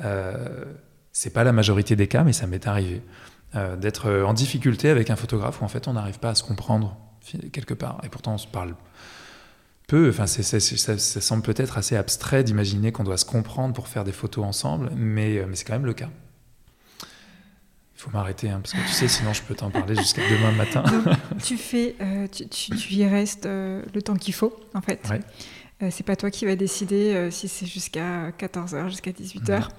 [0.00, 0.64] Euh,
[1.12, 3.02] c'est pas la majorité des cas, mais ça m'est arrivé.
[3.56, 6.42] Euh, d'être en difficulté avec un photographe où en fait on n'arrive pas à se
[6.42, 6.98] comprendre
[7.50, 7.98] quelque part.
[8.04, 8.74] Et pourtant on se parle
[9.86, 10.10] peu.
[10.10, 10.60] Enfin, ça,
[10.98, 15.38] semble peut-être assez abstrait d'imaginer qu'on doit se comprendre pour faire des photos ensemble, mais,
[15.38, 16.10] euh, mais c'est quand même le cas.
[17.96, 20.52] Il faut m'arrêter, hein, parce que tu sais, sinon je peux t'en parler jusqu'à demain
[20.52, 20.84] matin.
[21.42, 25.00] tu fais, euh, tu, tu, y restes le temps qu'il faut, en fait.
[25.08, 25.90] Ouais.
[25.90, 29.70] c'est pas toi qui vas décider si c'est jusqu'à 14h, jusqu'à 18h.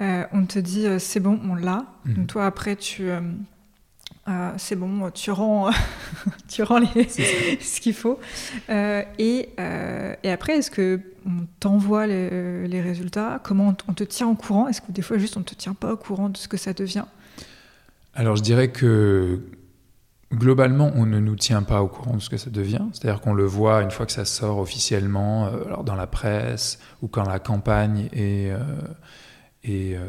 [0.00, 1.86] Euh, on te dit euh, c'est bon, on l'a.
[2.04, 2.14] Mhm.
[2.14, 5.70] Donc toi après tu euh, c'est bon, tu rends,
[6.48, 8.18] tu rends ce qu'il faut.
[8.68, 13.40] Et, et, après, est-ce que on t'envoie les, résultats?
[13.44, 14.66] Comment on, te tient au courant?
[14.68, 16.72] Est-ce que des fois juste on te tient pas au courant de ce que ça
[16.72, 17.04] devient?
[18.14, 19.40] Alors je dirais que
[20.32, 22.86] globalement, on ne nous tient pas au courant de ce que ça devient.
[22.92, 27.08] C'est-à-dire qu'on le voit une fois que ça sort officiellement, alors dans la presse ou
[27.08, 28.50] quand la campagne est
[29.64, 30.06] est euh,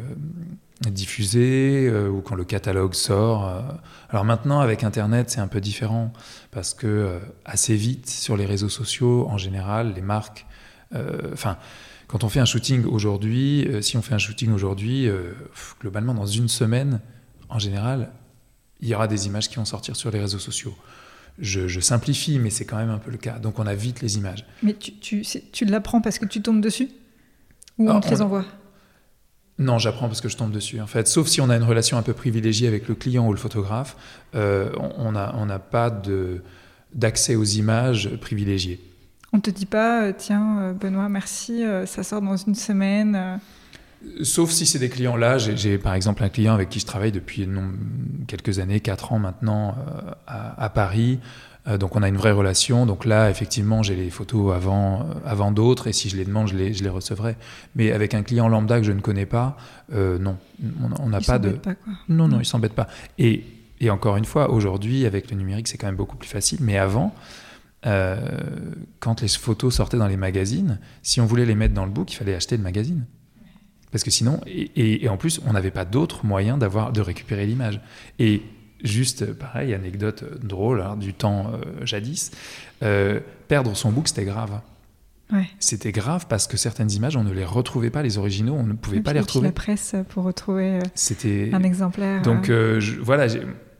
[0.89, 3.47] diffusé euh, ou quand le catalogue sort.
[3.47, 3.61] Euh.
[4.09, 6.13] Alors maintenant, avec Internet, c'est un peu différent
[6.51, 10.45] parce que assez vite, sur les réseaux sociaux, en général, les marques.
[11.33, 11.57] Enfin,
[12.07, 15.09] quand on fait un shooting aujourd'hui, si on fait un shooting aujourd'hui,
[15.81, 17.01] globalement, dans une semaine,
[17.49, 18.11] en général,
[18.79, 20.73] il y aura des images qui vont sortir sur les réseaux sociaux.
[21.37, 23.39] Je, simplifie, mais c'est quand même un peu le cas.
[23.39, 24.45] Donc on a vite les images.
[24.63, 26.89] Mais tu, tu, tu l'apprends parce que tu tombes dessus?
[27.77, 28.45] Ou on te les envoie?
[29.57, 30.81] Non, j'apprends parce que je tombe dessus.
[30.81, 33.31] En fait, sauf si on a une relation un peu privilégiée avec le client ou
[33.31, 33.95] le photographe,
[34.35, 36.01] euh, on n'a on pas
[36.93, 38.81] d'accès aux images privilégiées.
[39.31, 43.39] On te dit pas, euh, tiens, euh, Benoît, merci, ça sort dans une semaine.
[44.23, 45.37] Sauf si c'est des clients là.
[45.37, 47.47] J'ai par exemple un client avec qui je travaille depuis
[48.27, 49.75] quelques années, 4 ans maintenant,
[50.27, 51.19] à, Paris.
[51.67, 52.85] Euh, donc on a une vraie relation.
[52.85, 56.47] Donc là, effectivement, j'ai les photos avant, euh, avant d'autres, et si je les demande,
[56.47, 57.35] je les, je les recevrai.
[57.75, 59.57] Mais avec un client lambda que je ne connais pas,
[59.93, 60.37] euh, non,
[60.99, 61.51] on n'a pas de.
[61.51, 61.93] Pas, quoi.
[62.09, 62.87] Non, non, il s'embête pas.
[63.17, 63.43] Et,
[63.79, 66.59] et, encore une fois, aujourd'hui, avec le numérique, c'est quand même beaucoup plus facile.
[66.61, 67.13] Mais avant,
[68.99, 72.11] quand les photos sortaient dans les magazines, si on voulait les mettre dans le book,
[72.11, 73.05] il fallait acheter le magazine.
[73.91, 76.99] Parce que sinon, et, et, et en plus, on n'avait pas d'autres moyens d'avoir de
[76.99, 77.79] récupérer l'image.
[78.17, 78.41] Et
[78.85, 81.51] juste, pareil, anecdote drôle hein, du temps
[81.83, 82.31] jadis,
[83.47, 84.61] perdre son book, c'était grave.
[85.59, 88.73] C'était grave parce que certaines images, on ne les retrouvait pas, les originaux, on ne
[88.73, 89.47] pouvait pas les retrouver.
[89.47, 90.79] la presse pour retrouver
[91.51, 92.21] un exemplaire.
[92.21, 93.27] Donc je, voilà,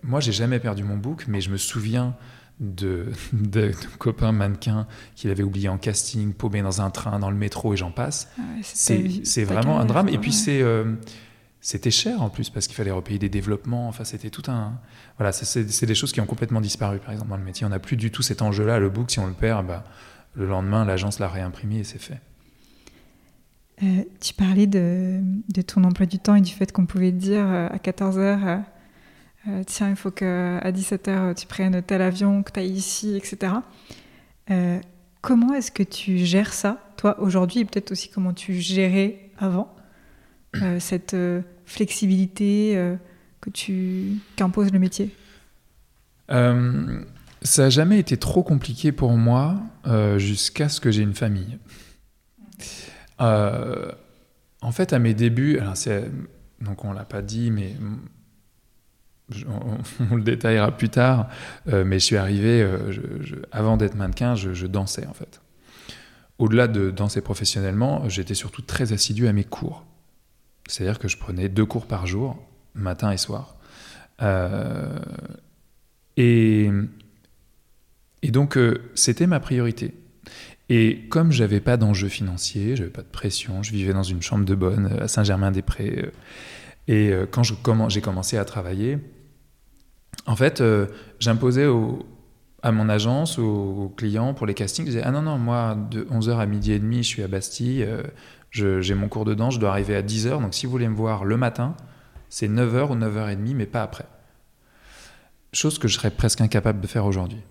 [0.04, 2.16] moi j'ai jamais perdu mon book, mais je me souviens
[2.60, 7.38] de, de, copains mannequins qu'il avait oublié en casting, paumé dans un train, dans le
[7.38, 8.30] métro et j'en passe.
[8.38, 10.10] Ah c'est vraiment un drame.
[10.10, 10.94] Et puis c'est euh,
[11.66, 13.88] c'était cher en plus parce qu'il fallait repayer des développements.
[13.88, 14.80] Enfin, c'était tout un.
[15.18, 17.66] Voilà, c'est des choses qui ont complètement disparu par exemple dans le métier.
[17.66, 18.78] On n'a plus du tout cet enjeu-là.
[18.78, 19.84] Le book, si on le perd, bah,
[20.36, 22.20] le lendemain, l'agence l'a réimprimé et c'est fait.
[23.82, 25.24] Euh, tu parlais de,
[25.66, 28.62] ton emploi du temps et du fait qu'on pouvait dire euh, à 14h
[29.48, 33.54] euh, tiens, il faut qu'à 17h, tu prennes tel avion, que tu ailles ici, etc.
[35.22, 39.76] Comment est-ce que tu gères ça, toi, aujourd'hui, et peut-être aussi comment tu gérais avant,
[40.80, 41.16] cette
[41.66, 42.96] flexibilité
[43.42, 45.10] que tu qu'impose le métier?
[46.30, 49.60] Ça n'a jamais été trop compliqué pour moi
[50.18, 51.58] jusqu'à ce que j'ai une famille.
[53.20, 55.76] en fait, à mes débuts, alors
[56.62, 57.76] donc on l'a pas dit, mais
[60.12, 61.30] on, le détaillera plus tard,
[61.68, 62.94] euh, mais je suis arrivé, euh,
[63.52, 65.42] avant d'être mannequin, je, dansais en fait.
[66.38, 69.86] Au-delà de danser professionnellement, j'étais surtout très assidu à mes cours.
[70.68, 72.38] C'est-à-dire que je prenais deux cours par jour,
[72.74, 73.56] matin et soir.
[74.22, 75.00] Euh,
[76.18, 76.70] et,
[78.22, 78.58] et donc,
[78.96, 79.94] c'était ma priorité.
[80.70, 84.46] Et comme j'avais pas d'enjeu financier, j'avais pas de pression, je vivais dans une chambre
[84.46, 86.12] de bonne à Saint-Germain-des-Prés.
[86.88, 88.98] Et quand j'ai commencé à travailler,
[90.26, 90.88] en fait, euh,
[91.20, 91.68] j'imposais
[92.64, 96.04] à mon agence, aux, clients pour les castings, je disais Ah non, non, moi, de
[96.06, 98.04] 11h à midi et demi, je suis à Bastille, euh,
[98.56, 100.96] j'ai mon cours de danse, je dois arriver à 10h, donc si vous voulez me
[100.96, 101.76] voir le matin,
[102.30, 104.06] c'est 9h ou 9h30, mais pas après.
[105.54, 107.42] Chose que je serais presque incapable de faire aujourd'hui.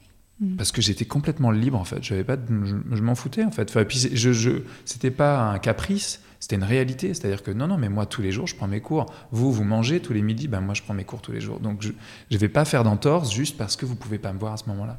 [0.40, 0.56] Mm.
[0.56, 3.70] Parce que j'étais complètement libre en fait, j'avais pas, je, m'en foutais en fait.
[3.70, 4.50] Enfin, puis je, je
[4.84, 7.14] c'était pas un caprice, c'était une réalité.
[7.14, 9.06] C'est-à-dire que non, non, mais moi tous les jours je prends mes cours.
[9.30, 11.60] Vous, vous mangez tous les midis, ben moi je prends mes cours tous les jours.
[11.60, 11.90] Donc je
[12.30, 14.68] ne vais pas faire d'entorse juste parce que vous pouvez pas me voir à ce
[14.68, 14.98] moment-là.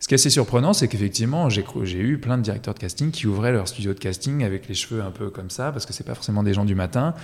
[0.00, 3.26] Ce qui est assez surprenant, c'est qu'effectivement, j'ai eu plein de directeurs de casting qui
[3.26, 6.04] ouvraient leur studio de casting avec les cheveux un peu comme ça, parce que c'est
[6.04, 7.14] pas forcément des gens du matin,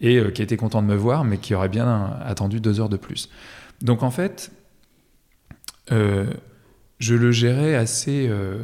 [0.00, 2.88] et euh, qui étaient contents de me voir, mais qui auraient bien attendu deux heures
[2.88, 3.28] de plus.
[3.82, 4.50] Donc en fait,
[5.92, 6.26] euh,
[6.98, 8.26] je le gérais assez.
[8.28, 8.62] Euh,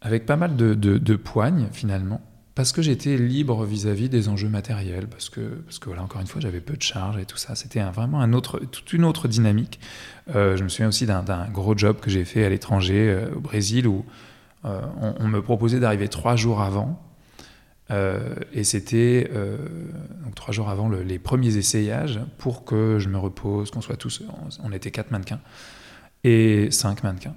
[0.00, 2.20] avec pas mal de, de, poignes, finalement,
[2.56, 6.26] parce que j'étais libre vis-à-vis des enjeux matériels, parce que, parce que voilà, encore une
[6.26, 7.54] fois, j'avais peu de charges et tout ça.
[7.54, 9.78] C'était vraiment toute une autre dynamique.
[10.34, 13.40] Euh, je me souviens aussi d'un gros job que j'ai fait à l'étranger, euh, au
[13.40, 14.04] Brésil, où
[14.64, 17.00] on, me proposait d'arriver trois jours avant.
[17.88, 19.30] et c'était
[20.34, 24.24] trois jours avant les premiers essayages pour que je me repose, qu'on soit tous.
[24.28, 25.38] On, on était quatre mannequins
[26.26, 27.36] et 5 mannequins.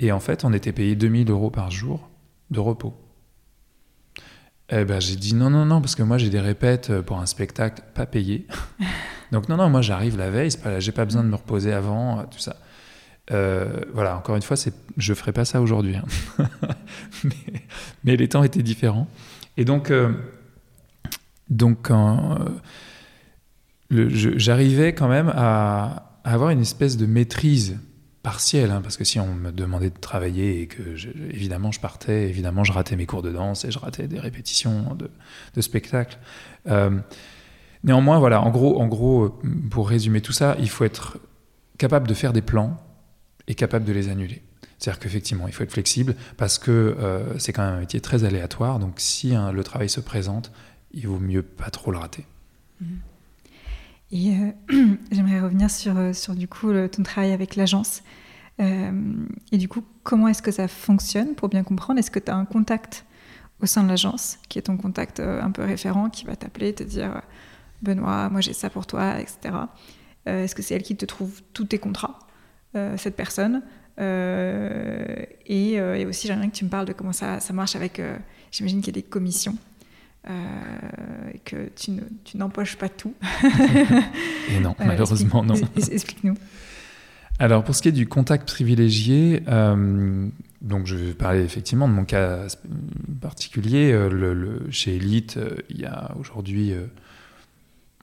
[0.00, 2.08] Et en fait, on était payé 2000 euros par jour
[2.50, 2.94] de repos.
[4.68, 7.26] Eh ben, j'ai dit non, non, non, parce que moi j'ai des répètes pour un
[7.26, 8.46] spectacle pas payé.
[9.32, 12.20] Donc non, non, moi j'arrive la veille, pas, j'ai pas besoin de me reposer avant,
[12.20, 12.56] euh, tout ça.
[13.30, 15.96] Euh, voilà, encore une fois, c'est, je ferai pas ça aujourd'hui.
[15.96, 16.04] Hein.
[18.04, 19.08] mais, les temps étaient différents.
[19.56, 20.12] Et donc, euh,
[21.48, 21.90] donc
[23.90, 27.78] j'arrivais quand même à, à, avoir une espèce de maîtrise
[28.22, 30.82] partiel, hein, parce que si on me demandait de travailler et que
[31.30, 34.96] évidemment je partais, évidemment je ratais mes cours de danse et je ratais des répétitions
[34.96, 36.18] de, spectacles.
[36.68, 36.98] Euh,
[37.82, 41.18] néanmoins, voilà, en gros, en gros, pour résumer tout ça, il faut être
[41.78, 42.76] capable de faire des plans
[43.48, 44.42] et capable de les annuler.
[44.78, 48.24] C'est-à-dire qu'effectivement, il faut être flexible parce que euh, c'est quand même un métier très
[48.24, 48.78] aléatoire.
[48.78, 50.52] Donc, si hein, le travail se présente,
[50.92, 52.24] il vaut mieux pas trop le rater.
[52.80, 52.86] Mmh.
[54.12, 54.52] Et euh,
[55.10, 58.02] j'aimerais revenir sur, euh, du coup ton travail avec l'agence.
[58.60, 58.92] Euh,
[59.50, 61.98] et du coup, comment est-ce que ça fonctionne pour bien comprendre?
[61.98, 63.06] Est-ce que tu as un contact
[63.60, 66.82] au sein de l'agence qui est ton contact un peu référent qui va t'appeler, te
[66.82, 67.22] dire
[67.80, 69.54] Benoît, moi j'ai ça pour toi, etc.
[70.26, 72.18] est-ce que c'est elle qui te trouve tous tes contrats,
[72.96, 73.62] cette personne?
[73.98, 78.02] Et, aussi, j'aimerais que tu me parles de comment ça marche avec.
[78.50, 79.56] J'imagine qu'il y a des commissions
[80.30, 80.32] euh,
[81.44, 82.00] que tu,
[82.36, 83.14] n'empoches pas tout.
[84.50, 85.54] Et non, malheureusement non.
[85.76, 86.36] Explique-nous.
[87.40, 90.28] Alors pour ce qui est du contact privilégié, euh,
[90.60, 92.46] donc je vais parler effectivement de mon cas
[93.20, 93.90] particulier.
[93.90, 96.72] Euh, le, chez Elite, il y a aujourd'hui,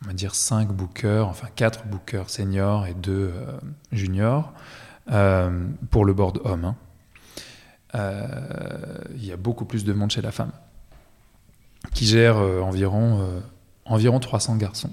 [0.04, 3.32] on va dire, 5 bookers, enfin 4 bookers seniors et 2
[3.94, 4.54] juniors
[5.90, 6.76] pour le board homme.
[7.94, 8.06] Hein.
[9.16, 10.52] il y a beaucoup plus de monde chez la femme
[11.94, 13.40] qui gère euh, environ, euh,
[13.86, 14.92] environ 300 garçons.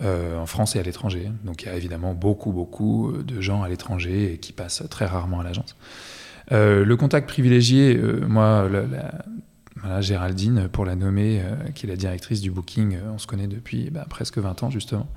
[0.00, 1.30] en France et à l'étranger.
[1.44, 5.06] Donc il y a évidemment beaucoup, beaucoup de gens à l'étranger et qui passent très
[5.06, 5.74] rarement à l'agence.
[6.50, 8.68] le contact privilégié, moi,
[10.00, 11.42] Géraldine, pour la nommer,
[11.74, 15.08] qui est la directrice du booking, on se connaît depuis bah, presque 20 ans justement.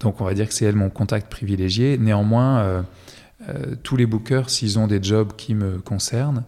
[0.00, 1.96] Donc on va dire que c'est elle mon contact privilégié.
[1.96, 2.84] Néanmoins,
[3.82, 6.44] tous les bookers, s'ils ont des jobs qui me concernent,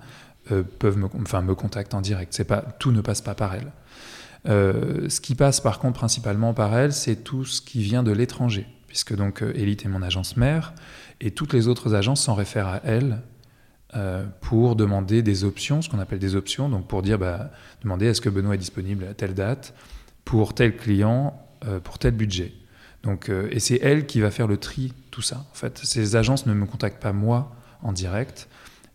[0.52, 2.32] euh, peuvent me, enfin, me contactent en direct.
[2.34, 3.72] C'est pas, tout ne passe pas par elle.
[4.46, 8.12] Euh, ce qui passe par contre principalement par elle, c'est tout ce qui vient de
[8.12, 10.74] l'étranger, puisque donc euh, Elite est mon agence mère,
[11.20, 13.20] et toutes les autres agences s'en réfèrent à elle
[14.42, 17.50] pour demander des options, ce qu'on appelle des options, donc pour dire, bah,
[17.82, 19.72] demander est-ce que Benoît est disponible à telle date,
[20.26, 21.42] pour tel client,
[21.84, 22.52] pour tel budget.
[23.02, 25.46] Donc, et c'est elle qui va faire le tri, tout ça.
[25.50, 28.50] En fait, ces agences ne me contactent pas moi en direct,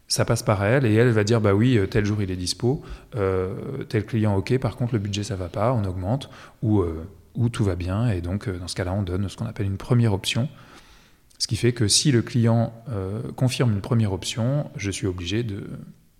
[0.07, 2.35] ça passe par elle et elle va dire bah oui euh, tel jour il est
[2.35, 2.81] dispo
[3.15, 6.29] euh, tel client ok par contre le budget ça va pas on augmente
[6.61, 9.47] ou euh, ou tout va bien et donc dans ce cas-là on donne ce qu'on
[9.47, 10.49] appelle une première option.
[11.39, 12.71] Ce qui fait que si le client
[13.35, 15.67] confirme une première option je suis obligé de,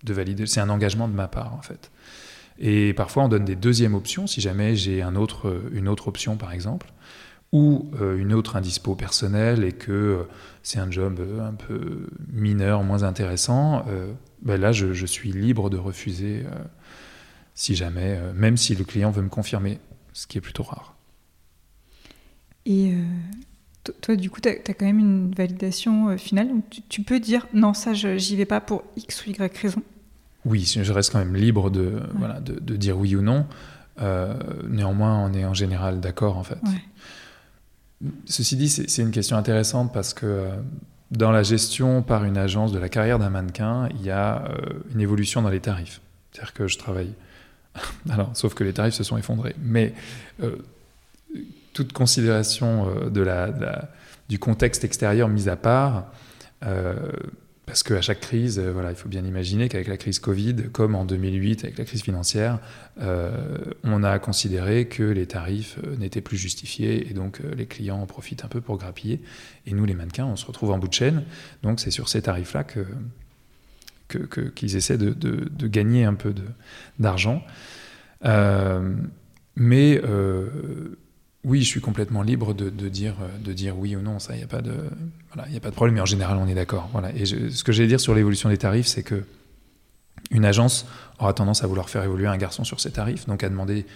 [0.02, 0.46] de valider.
[0.46, 1.92] C'est un engagement de ma part en fait.
[2.58, 6.36] Et parfois on donne des deuxièmes options si jamais j'ai un autre une autre option
[6.36, 6.92] par exemple
[7.54, 10.22] ou euh, une autre indispo personnelle et que euh,
[10.64, 13.86] c'est un job euh, un peu mineur, moins intéressant,
[14.42, 16.44] ben là je, suis libre de refuser
[17.54, 19.78] si jamais, même si le client veut me confirmer,
[20.12, 20.96] ce qui est plutôt rare.
[22.66, 22.94] Et
[24.00, 26.48] toi, du coup, tu as, quand même une validation finale.
[26.88, 29.82] Tu, peux dire non, ça, j'y vais pas pour X ou Y raison?
[30.44, 33.46] Oui, je reste quand même libre de, voilà, de, de, dire oui ou non.
[34.68, 36.58] néanmoins, on est en général d'accord en fait.
[36.64, 36.82] Ouais.
[38.26, 40.48] Ceci dit, c'est une question intéressante parce que euh,
[41.10, 44.72] dans la gestion par une agence de la carrière d'un mannequin, il y a euh,
[44.92, 46.00] une évolution dans les tarifs.
[46.32, 47.12] C'est-à-dire que je travaille.
[48.10, 49.54] Alors, sauf que les tarifs se sont effondrés.
[49.62, 49.94] Mais
[50.42, 50.56] euh,
[51.72, 53.88] toute considération de la,
[54.28, 56.04] du contexte extérieur mis à part,
[57.66, 60.94] parce qu'à chaque crise, euh, voilà, il faut bien imaginer qu'avec la crise Covid, comme
[60.94, 62.58] en 2008 avec la crise financière,
[63.00, 68.00] euh, on a considéré que les tarifs euh, n'étaient plus justifiés et donc les clients
[68.00, 69.20] en profitent un peu pour grappiller.
[69.66, 71.24] Et nous, les mannequins, on se retrouve en bout de chaîne.
[71.62, 72.84] Donc c'est sur ces tarifs-là que,
[74.54, 76.34] qu'ils essaient de, de, gagner un peu
[76.98, 77.42] d'argent.
[79.56, 80.00] mais
[81.44, 84.18] oui, je suis complètement libre de, dire, de dire oui ou non.
[84.18, 84.74] Ça, il n'y a pas de,
[85.32, 85.94] voilà, il a pas de problème.
[85.94, 86.88] Mais en général, on est d'accord.
[86.92, 87.12] Voilà.
[87.14, 89.24] Et ce que j'ai à dire sur l'évolution des tarifs, c'est que
[90.30, 90.86] une agence
[91.18, 93.86] aura tendance à vouloir faire évoluer un garçon sur ses tarifs, donc à demander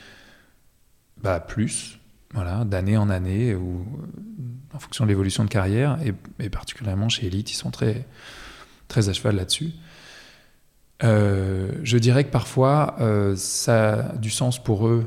[1.23, 1.99] bah, plus,
[2.33, 5.99] voilà, d'année en année ou euh, en fonction de l'évolution de carrière.
[6.39, 8.07] Et, particulièrement chez Elite, ils sont très,
[8.89, 9.73] très à cheval là-dessus.
[11.05, 15.07] Euh, je dirais que parfois, euh, ça a du sens pour eux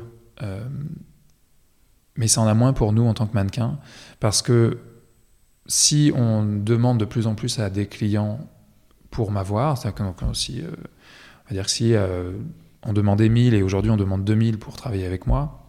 [2.16, 3.78] mais ça en a moins pour nous en tant que mannequins,
[4.20, 4.78] parce que
[5.66, 8.40] si on demande de plus en plus à des clients
[9.10, 12.32] pour m'avoir, c'est-à-dire que si, euh, si euh,
[12.82, 15.62] on demandait 1000 et aujourd'hui on demande 2000 pour travailler avec moi,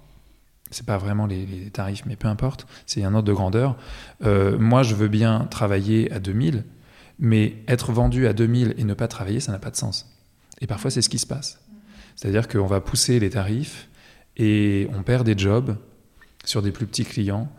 [0.72, 3.78] c'est pas vraiment les, tarifs, mais peu importe, c'est un ordre de grandeur.
[4.26, 6.64] Euh, moi, je veux bien travailler à 2000,
[7.20, 10.10] mais être vendu à 2000 et ne pas travailler, ça n'a pas de sens.
[10.62, 11.62] Et parfois, c'est ce qui se passe.
[12.16, 13.88] C'est-à-dire qu'on va pousser les tarifs
[14.36, 15.78] et on perd des jobs
[16.44, 17.50] sur des plus petits clients.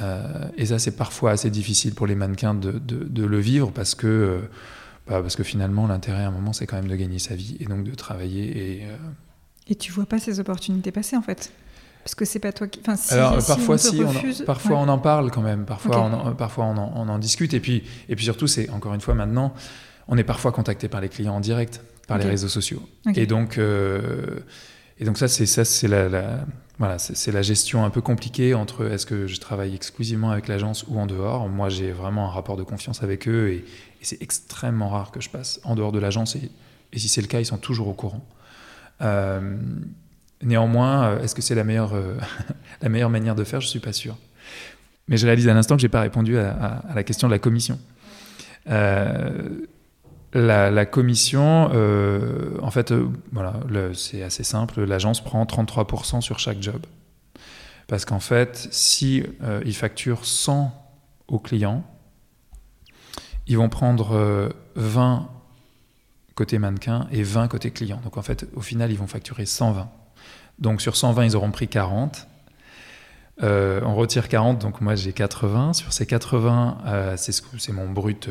[0.00, 3.94] Euh, et ça, c'est parfois assez difficile pour les mannequins de, de, le vivre parce
[3.94, 4.38] que, euh,
[5.06, 7.56] bah, parce que finalement, l'intérêt à un moment, c'est quand même de gagner sa vie
[7.60, 8.78] et donc de travailler.
[8.78, 8.96] Et, euh,
[9.68, 11.52] et tu vois pas ces opportunités passer en fait
[12.04, 12.80] parce que c'est pas toi qui.
[12.80, 15.66] Enfin, si, Alors, parfois, si, on parfois on en parle quand même.
[15.66, 17.52] Parfois, on, en, parfois on, en, on en, discute.
[17.52, 19.52] Et puis, et puis surtout, c'est encore une fois maintenant,
[20.06, 22.82] on est parfois contacté par les clients en direct, par les réseaux sociaux.
[23.14, 26.46] Et donc, et donc ça, c'est ça, c'est la, la
[26.78, 30.84] voilà, c'est la gestion un peu compliquée entre est-ce que je travaille exclusivement avec l'agence
[30.86, 31.48] ou en dehors.
[31.48, 33.64] Moi, j'ai vraiment un rapport de confiance avec eux et,
[34.00, 36.36] c'est extrêmement rare que je passe en dehors de l'agence.
[36.36, 36.50] Et,
[36.96, 38.24] si c'est le cas, ils sont toujours au courant.
[39.02, 39.56] Euh,
[40.40, 42.14] néanmoins, euh, est-ce que c'est la meilleure, euh,
[42.80, 43.60] la meilleure manière de faire?
[43.60, 44.16] Je ne suis pas sûr.
[45.08, 47.32] Mais je réalise à l'instant que je n'ai pas répondu à, à, la question de
[47.32, 47.80] la commission.
[50.38, 53.08] La, commission, euh, en fait, euh,
[53.94, 54.84] c'est assez simple.
[54.84, 56.86] L'agence prend 33% sur chaque job.
[57.88, 60.72] Parce qu'en fait, si euh, ils facturent 100
[61.26, 61.82] aux clients,
[63.48, 65.28] ils vont prendre 20
[66.34, 68.00] côté mannequin et 20 côté client.
[68.04, 69.90] Donc en fait, au final, ils vont facturer 120.
[70.60, 72.28] Donc sur 120, ils auront pris 40.
[73.42, 75.72] on retire 40, donc moi j'ai 80.
[75.72, 78.28] Sur ces 80, c'est mon brut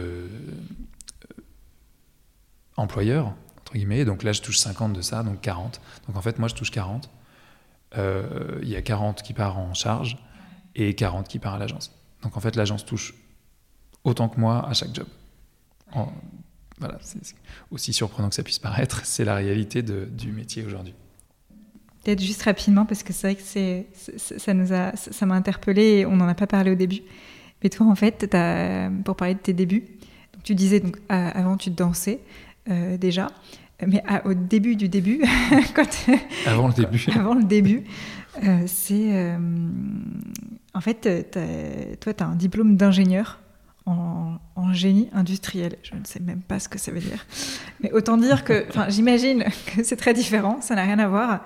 [2.77, 4.05] employeur, entre guillemets.
[4.05, 5.81] Donc là, je touche 50 de ça, donc 40.
[6.07, 7.09] Donc en fait, moi, je touche 40.
[7.97, 10.17] Euh, il y a 40 qui part en charge
[10.75, 11.91] et 40 qui part à l'agence.
[12.23, 13.13] Donc en fait, l'agence touche
[14.03, 15.07] autant que moi à chaque job.
[16.79, 17.19] voilà, c'est
[17.71, 20.93] aussi surprenant que ça puisse paraître, c'est la réalité du métier aujourd'hui.
[22.03, 25.81] Peut-être juste rapidement, parce que c'est vrai que c'est, ça nous a, ça m'a interpellé
[25.81, 27.01] et on n'en a pas parlé au début.
[27.63, 29.85] Mais toi, en fait, as, pour parler de tes débuts,
[30.43, 32.21] tu disais, donc, avant tu dansais
[32.69, 33.31] euh, déjà,
[33.85, 35.21] mais au début du début,
[35.75, 35.87] quand,
[36.45, 37.83] avant le début, avant le début,
[38.43, 39.37] euh, c'est euh,
[40.73, 41.01] en fait,
[41.99, 43.39] toi, tu as un diplôme d'ingénieur
[43.87, 45.77] en, génie industriel.
[45.81, 47.25] Je ne sais même pas ce que ça veut dire.
[47.81, 49.45] Mais autant dire que, j'imagine
[49.75, 51.45] que c'est très différent, ça n'a rien à voir.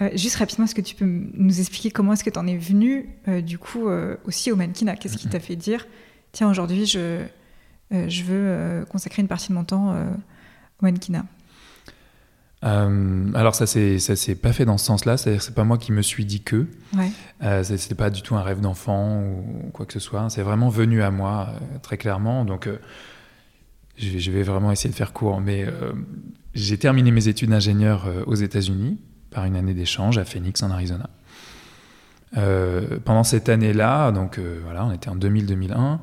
[0.00, 2.56] Euh, juste rapidement, est-ce que tu peux nous expliquer comment est-ce que tu en es
[2.56, 4.96] venu, euh, du coup, euh, aussi au mannequinat?
[4.96, 5.86] Qu'est-ce qui t'a fait dire,
[6.32, 7.24] tiens, aujourd'hui, je,
[7.90, 9.96] je veux consacrer une partie de mon temps
[10.82, 11.24] mannequinat
[12.64, 15.78] euh, alors ça c'est ça s'est pas fait dans ce sens-là, c'est-à-dire c'est pas moi
[15.78, 16.66] qui me suis dit que.
[16.96, 17.10] Ouais.
[17.42, 20.28] Euh, c'était pas du tout un rêve d'enfant ou quoi que ce soit.
[20.30, 22.44] C'est vraiment venu à moi euh, très clairement.
[22.44, 22.78] Donc euh,
[23.96, 25.66] je, vais vraiment essayer de faire court, mais
[26.54, 29.00] j'ai terminé mes études d'ingénieur aux États-Unis
[29.30, 31.10] par une année d'échange à Phoenix en Arizona.
[33.04, 35.98] pendant cette année-là, donc voilà, on était en 2000-2001.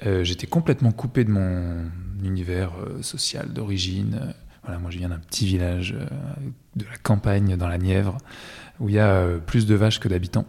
[0.00, 1.90] J'étais complètement coupé de mon
[2.22, 4.34] univers social d'origine
[4.80, 6.04] moi, je viens d'un petit village euh,
[6.74, 8.18] de la campagne dans la Nièvre
[8.80, 10.46] où il y a euh, plus de vaches que d'habitants.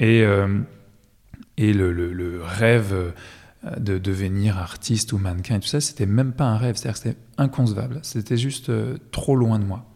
[0.00, 0.60] Et, euh,
[1.56, 3.14] et le, rêve
[3.78, 7.18] de devenir artiste ou mannequin et tout ça, c'était même pas un rêve, c'est-à-dire c'était
[7.38, 8.00] inconcevable.
[8.02, 8.70] C'était juste
[9.10, 9.86] trop loin de moi.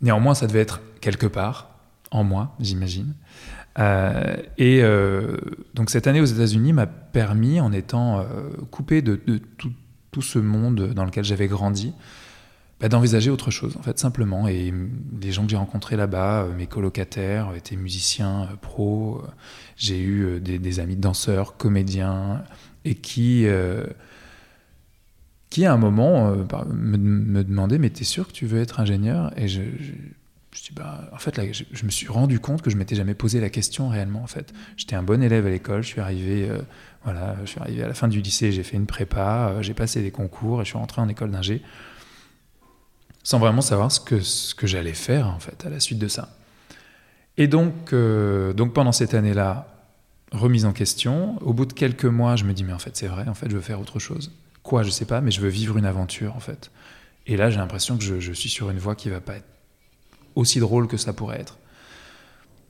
[0.00, 1.70] Néanmoins, ça devait être quelque part
[2.10, 3.14] en moi, j'imagine.
[3.76, 4.82] Et
[5.74, 8.24] donc cette année aux États-Unis m'a permis, en étant
[8.70, 9.20] coupé de,
[9.58, 11.92] tout, ce monde dans lequel j'avais grandi,
[12.78, 14.48] bah, d'envisager autre chose, en fait, simplement.
[14.48, 14.72] Et
[15.22, 19.22] les gens que j'ai rencontrés là-bas, euh, mes colocataires, étaient musiciens euh, pros.
[19.24, 19.30] Euh,
[19.76, 22.44] j'ai eu des, amis danseurs, comédiens,
[22.84, 23.46] et qui,
[25.50, 28.78] qui à un moment bah, me, me demandaient Mais t'es sûr que tu veux être
[28.80, 29.32] ingénieur?
[29.38, 29.48] Et
[30.62, 33.50] dis bah, En fait, je, me suis rendu compte que je m'étais jamais posé la
[33.50, 34.22] question réellement.
[34.22, 36.50] En fait, j'étais un bon élève à l'école, je suis arrivé.
[37.06, 39.74] Voilà, je suis arrivé à la fin du lycée, j'ai fait une prépa, euh, j'ai
[39.74, 41.62] passé des concours et je suis rentré en école d'ingé
[43.22, 46.08] sans vraiment savoir ce que, ce que j'allais faire en fait à la suite de
[46.08, 46.28] ça.
[47.36, 49.68] Et donc, euh, donc pendant cette année-là,
[50.32, 53.06] remise en question, au bout de quelques mois, je me dis mais en fait c'est
[53.06, 54.32] vrai, en fait je veux faire autre chose.
[54.64, 56.72] Quoi, je sais pas, mais je veux vivre une aventure en fait.
[57.26, 59.46] Et là j'ai l'impression que je, je, suis sur une voie qui va pas être
[60.36, 61.58] aussi drôle que ça pourrait être.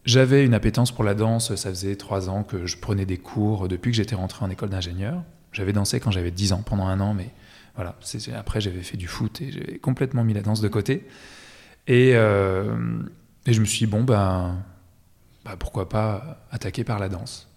[0.06, 3.68] J'avais une appétence pour la danse, ça faisait trois ans que je prenais des cours
[3.68, 5.22] depuis que j'étais rentré en école d'ingénieur.
[5.52, 7.30] J'avais dansé quand j'avais dix ans, pendant un an, mais
[7.74, 7.96] voilà.
[8.36, 11.06] Après, j'avais fait du foot et j'ai complètement mis la danse de côté.
[11.88, 12.76] Et, euh,
[13.46, 14.56] je me suis dit, bon, ben,
[15.44, 17.48] bah, pourquoi pas attaquer par la danse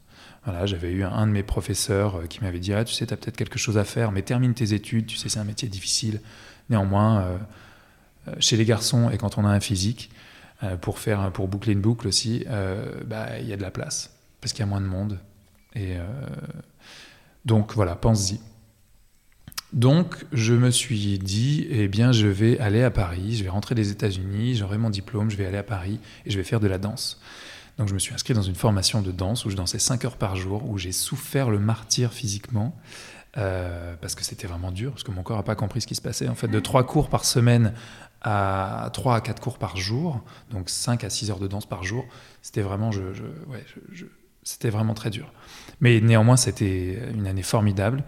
[0.46, 3.14] voilà, J'avais eu un, de mes professeurs euh, qui m'avait dit, ah, tu sais, tu
[3.14, 5.68] as peut-être quelque chose à faire, mais termine tes études, tu sais, c'est un métier
[5.68, 6.22] difficile.
[6.70, 7.38] Néanmoins, euh,
[8.40, 10.12] chez les garçons et quand on a un physique,
[10.62, 13.72] euh, pour, faire, pour boucler une boucle aussi, euh, bah, il y a de la
[13.72, 15.18] place, parce qu'il y a moins de monde.
[15.74, 16.04] Et euh,
[17.46, 18.42] donc voilà, pense-y.
[19.72, 23.74] Donc je me suis dit, eh bien je vais aller à Paris, je vais rentrer
[23.74, 26.68] des États-Unis, j'aurai mon diplôme, je vais aller à Paris et je vais faire de
[26.68, 27.22] la danse.
[27.78, 30.18] Donc je me suis inscrit dans une formation de danse où je dansais 5 heures
[30.18, 32.76] par jour, où j'ai souffert le martyr physiquement.
[33.34, 36.02] parce que c'était vraiment dur, parce que mon corps n'a pas compris ce qui se
[36.02, 36.28] passait.
[36.28, 37.74] En fait, de trois cours par semaine
[38.22, 41.84] à 3 à 4 cours par jour, donc 5 à 6 heures de danse par
[41.84, 42.06] jour.
[42.42, 43.02] C'était vraiment, je,
[44.44, 45.32] c'était vraiment très dur.
[45.82, 48.04] Mais néanmoins, c'était une année formidable.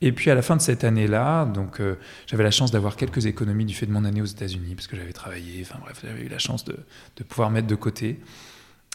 [0.00, 1.96] Et puis à la fin de cette année-là, donc euh,
[2.26, 4.96] j'avais la chance d'avoir quelques économies du fait de mon année aux États-Unis, parce que
[4.96, 6.76] j'avais travaillé, enfin bref, j'avais eu la chance de,
[7.16, 8.20] de, pouvoir mettre de côté.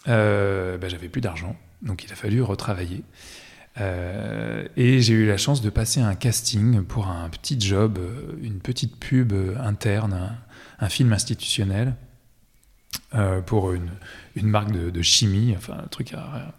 [0.08, 3.04] Euh, ben, j'avais plus d'argent, donc il a fallu retravailler.
[3.80, 7.98] Euh, et j'ai eu la chance de passer un casting pour un petit job,
[8.42, 10.38] une petite pub interne,
[10.80, 11.96] un film institutionnel
[13.16, 13.90] euh, pour une,
[14.42, 16.54] marque de, chimie, enfin un truc à,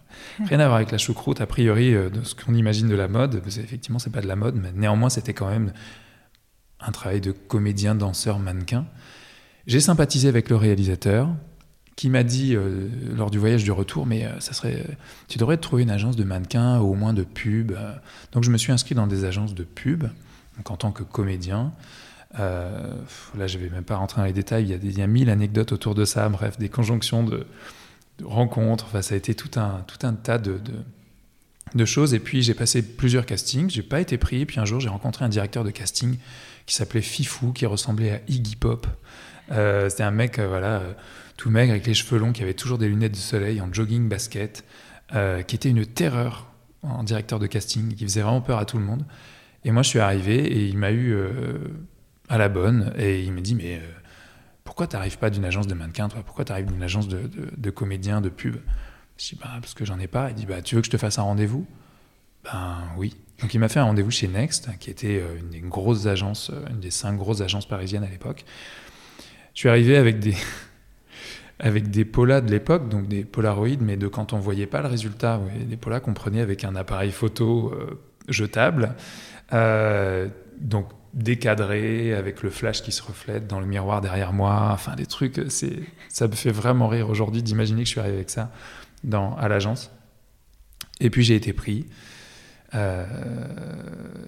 [0.45, 3.09] rien, à voir avec la choucroute a priori euh, de ce qu'on imagine de la
[3.09, 3.43] mode.
[3.47, 5.73] Effectivement, c'est pas de la mode, mais néanmoins c'était quand même
[6.81, 8.87] un travail de comédien, danseur, mannequin.
[9.67, 11.29] J'ai sympathisé avec le réalisateur
[11.97, 14.87] qui m'a dit euh, lors du voyage du retour, mais ça serait,
[15.29, 17.73] tu devrais trouver une agence de mannequin ou au moins de pub.
[18.33, 20.05] Donc je me suis inscrit dans des agences de pub,
[20.57, 21.73] donc en tant que comédien.
[22.39, 22.95] Euh,
[23.37, 24.65] là, je vais même pas rentrer dans les détails.
[24.65, 26.29] Il y, a des, il y a mille anecdotes autour de ça.
[26.29, 27.47] Bref, des conjonctions de,
[28.23, 28.85] rencontres.
[28.87, 30.61] Enfin, ça a été tout un, tout un tas de,
[31.75, 32.15] de, choses.
[32.15, 33.71] Et puis, j'ai passé plusieurs castings.
[33.71, 34.47] J'ai pas été pris.
[34.47, 36.19] Puis un jour, j'ai rencontré un directeur de casting
[36.67, 38.87] qui s'appelait Fifou, qui ressemblait à Iggy Pop.
[39.51, 40.83] Euh, C'était un mec, euh, voilà,
[41.37, 44.09] tout maigre avec les cheveux longs, qui avait toujours des lunettes de soleil en jogging
[44.09, 44.65] basket.
[45.47, 46.47] qui était une terreur
[46.83, 49.05] en directeur de casting, qui faisait vraiment peur à tout le monde.
[49.65, 51.17] Et moi, je suis arrivé et il m'a eu
[52.31, 53.83] à la bonne et il me dit mais
[54.65, 56.23] pourquoi tu n'arrives pas d'une agence de mannequin, toi?
[56.25, 58.57] Pourquoi tu arrives d'une agence de, de, de comédiens, de pub?
[59.19, 60.31] Je dis, bah, parce que j'en ai pas.
[60.31, 61.67] Il dit, bah, tu veux que je te fasse un rendez-vous?
[62.45, 63.17] Ben oui.
[63.41, 66.51] Donc il m'a fait un rendez-vous chez Next, qui était euh, une des grosses agences,
[66.51, 68.45] euh, une des cinq grosses agences parisiennes à l'époque.
[69.55, 70.37] Je suis arrivé avec des,
[71.59, 74.89] avec des polas de l'époque, donc des polaroïdes, mais de quand on voyait pas le
[74.89, 78.95] résultat, des polas qu'on prenait avec un appareil photo euh, jetable.
[80.61, 85.07] donc décadré, avec le flash qui se reflète dans le miroir derrière moi, enfin des
[85.07, 88.51] trucs, c'est, ça me fait vraiment rire aujourd'hui d'imaginer que je suis arrivé avec ça
[89.05, 89.91] dans, à l'agence.
[91.01, 91.87] Et puis j'ai été pris.
[92.75, 93.05] Euh,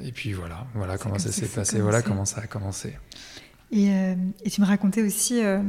[0.05, 2.95] et puis voilà, voilà comment ça s'est passé, voilà comment ça a commencé.
[3.71, 4.15] Et, euh,
[4.45, 5.63] et tu me racontais aussi euh,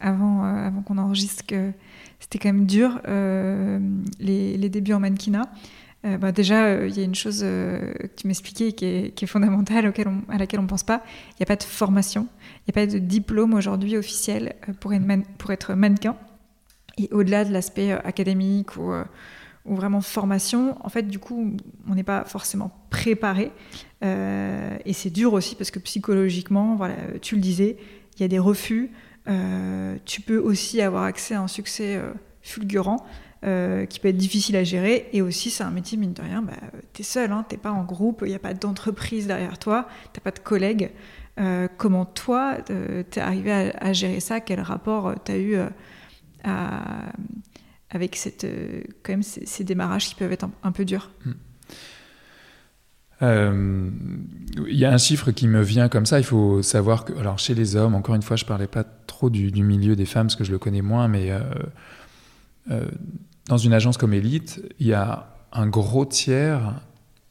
[0.00, 1.72] avant, avant qu'on enregistre que
[2.18, 5.48] c'était quand même dur les, les, débuts en mannequinat.
[6.08, 9.26] Euh, bah, déjà, euh, il y a une chose euh, que tu m'expliquais qui est,
[9.26, 9.92] fondamentale,
[10.28, 11.02] à laquelle on ne pense pas.
[11.32, 12.26] Il n'y a pas de formation,
[12.66, 14.92] il n'y a pas de diplôme aujourd'hui officiel pour,
[15.38, 16.16] pour, être mannequin.
[16.96, 18.92] Et au-delà de l'aspect académique ou,
[19.64, 21.56] ou, vraiment formation, en fait, du coup,
[21.88, 23.52] on n'est pas forcément préparé.
[24.02, 27.76] et c'est dur aussi parce que psychologiquement, voilà, tu le disais,
[28.16, 28.90] il y a des refus.
[30.04, 32.00] tu peux aussi avoir accès à un succès
[32.42, 33.06] fulgurant.
[33.44, 35.08] Euh, qui peut être difficile à gérer.
[35.12, 36.54] Et aussi, c'est un métier, mine de rien, bah,
[36.92, 39.60] tu es seul, hein, tu n'es pas en groupe, il n'y a pas d'entreprise derrière
[39.60, 40.90] toi, tu n'as pas de collègues.
[41.38, 44.40] Euh, comment toi, euh, tu es arrivé à, gérer ça?
[44.40, 45.56] Quel rapport tu as eu
[47.90, 48.44] avec cette,
[49.04, 51.12] quand même ces, démarrages qui peuvent être un, peu durs?
[53.20, 53.90] Hmm.
[54.66, 56.18] Il y a un chiffre qui me vient comme ça.
[56.18, 59.30] Il faut savoir que, alors chez les hommes, encore une fois, je parlais pas trop
[59.30, 61.30] du, du milieu des femmes parce que je le connais moins, mais
[63.48, 66.74] dans une agence comme Elite, il y a un gros tiers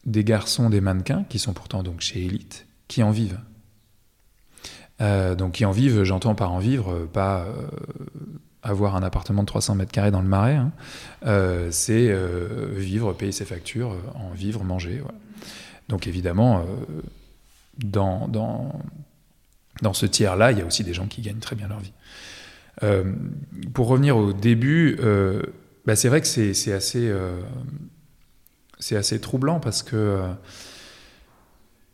[0.05, 3.39] des garçons des mannequins, qui sont pourtant donc chez Elite, qui en vivent.
[4.99, 7.67] Euh, donc qui en vivent, j'entends par en vivre, pas euh,
[8.63, 10.71] avoir un appartement de 300 mètres carrés dans le marais, hein.
[11.27, 12.11] euh, c'est
[12.75, 15.03] vivre, payer ses factures, en vivre, manger.
[15.87, 16.65] Donc évidemment,
[17.77, 18.81] dans, dans,
[19.83, 21.93] dans ce tiers-là, il y a aussi des gens qui gagnent très bien leur vie.
[23.73, 24.97] pour revenir au début,
[25.87, 27.39] bah, c'est vrai que c'est assez, euh,
[28.77, 30.21] c'est assez troublant parce que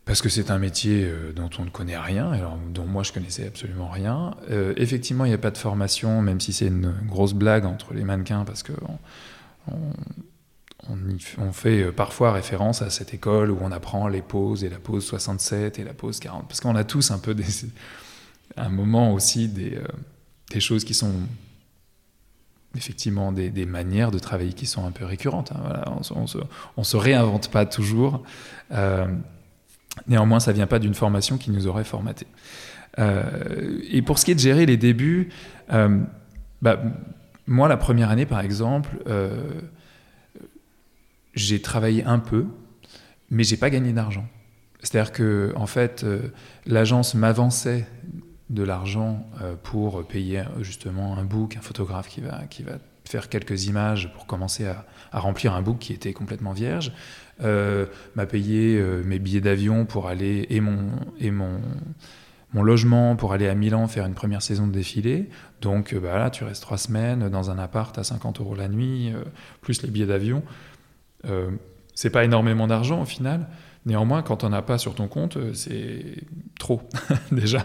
[0.04, 2.32] c'est un métier euh, dont on ne connaît rien,
[2.70, 4.34] dont moi je connaissais absolument rien.
[4.50, 7.94] Euh, effectivement, il n'y a pas de formation, même si c'est une grosse blague entre
[7.94, 8.72] les mannequins, parce que
[9.70, 15.04] on, fait parfois référence à cette école où on apprend les poses et la pose
[15.06, 17.44] 67 et la pose 40, parce qu'on a tous un peu des,
[18.56, 19.78] un moment aussi des
[20.58, 21.12] choses qui sont
[22.76, 25.52] effectivement des, manières de travailler qui sont un peu récurrentes.
[25.52, 26.22] Hein, on,
[26.78, 28.22] ne se, réinvente pas toujours.
[28.72, 29.06] Euh,
[30.06, 32.26] néanmoins, ça vient pas d'une formation qui nous aurait formaté.
[32.98, 35.30] Euh, et pour ce qui est de gérer les débuts,
[35.72, 36.00] euh,
[36.62, 36.80] bah,
[37.46, 38.90] moi, la première année, par exemple,
[41.34, 42.46] j'ai travaillé un peu,
[43.30, 44.26] mais j'ai pas gagné d'argent.
[44.80, 46.06] C'est-à-dire que, en fait,
[46.66, 47.86] l'agence m'avançait
[48.50, 52.72] de l'argent euh, pour payer euh, justement un book, un photographe qui va, qui va
[53.04, 56.92] faire quelques images pour commencer à, remplir un book qui était complètement vierge,
[57.42, 57.86] euh,
[58.16, 60.90] m'a payé mes billets d'avion pour aller et mon,
[61.20, 61.60] et mon,
[62.52, 65.28] mon logement pour aller à Milan faire une première saison de défilé.
[65.60, 69.12] Donc bah là, tu restes trois semaines dans un appart à 50 euros la nuit,
[69.60, 70.42] plus les billets d'avion.
[71.94, 73.46] c'est pas énormément d'argent au final,
[73.86, 76.24] Néanmoins, quand on n'a pas sur ton compte, euh, c'est
[76.58, 76.82] trop
[77.32, 77.64] déjà.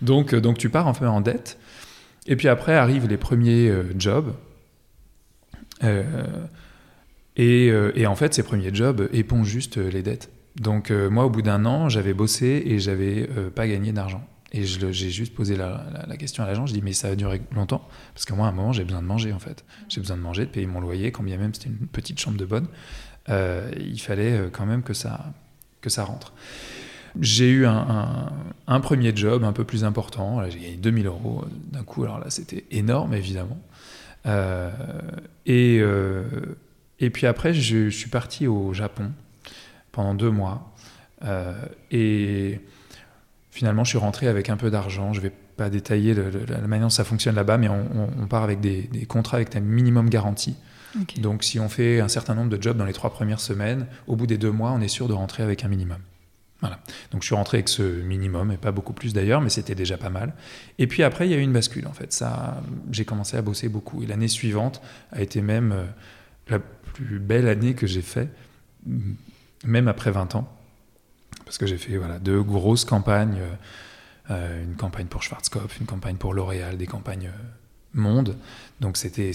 [0.00, 1.58] donc, euh, donc tu pars en en dette.
[2.26, 4.34] Et puis après arrivent les premiers euh, jobs.
[7.36, 10.30] et, en fait, ces premiers jobs épongent juste les dettes.
[10.56, 14.24] Donc moi, au bout d'un an, j'avais bossé et j'avais pas gagné d'argent.
[14.52, 17.88] Et j'ai juste posé la, question à l'agent, je dis mais ça va durer longtemps?
[18.12, 19.64] Parce que moi, à un moment, j'ai besoin de manger en fait.
[19.88, 22.36] J'ai besoin de manger, de payer mon loyer, quand bien même c'était une petite chambre
[22.36, 22.68] de bonne.
[23.28, 25.32] Euh, il fallait euh, quand même que ça,
[25.80, 26.32] que ça rentre.
[27.20, 30.42] J'ai eu un, premier job un peu plus important.
[30.48, 32.04] J'ai gagné 2000 euros d'un coup.
[32.04, 33.58] Alors là, c'était énorme, évidemment.
[34.24, 34.70] Euh,
[35.44, 35.82] et,
[37.00, 39.10] et puis après, je, suis parti au Japon
[39.92, 40.72] pendant deux mois.
[41.90, 42.60] et
[43.50, 45.12] finalement, je suis rentré avec un peu d'argent.
[45.12, 48.60] Je ne vais pas détailler la manière dont ça fonctionne là-bas, mais on, part avec
[48.60, 50.08] des, des, contrats avec un minimum
[51.18, 54.16] Donc si on fait un certain nombre de jobs dans les trois premières semaines, au
[54.16, 55.98] bout des deux mois, on est sûr de rentrer avec un minimum.
[56.60, 56.78] Voilà.
[57.10, 59.98] Donc je suis rentré avec ce minimum, et pas beaucoup plus d'ailleurs, mais c'était déjà
[59.98, 60.32] pas mal.
[60.78, 62.12] Et puis après, il y a eu une bascule en fait.
[62.12, 64.02] Ça, j'ai commencé à bosser beaucoup.
[64.02, 64.80] Et l'année suivante
[65.10, 65.84] a été même euh,
[66.48, 68.28] la plus belle année que j'ai fait,
[69.64, 70.48] même après 20 ans.
[71.44, 73.40] Parce que j'ai fait voilà, deux grosses campagnes,
[74.30, 77.30] euh, une campagne pour Schwarzkopf, une campagne pour L'Oréal, des campagnes
[77.94, 78.36] monde.
[78.80, 79.32] Donc c'était,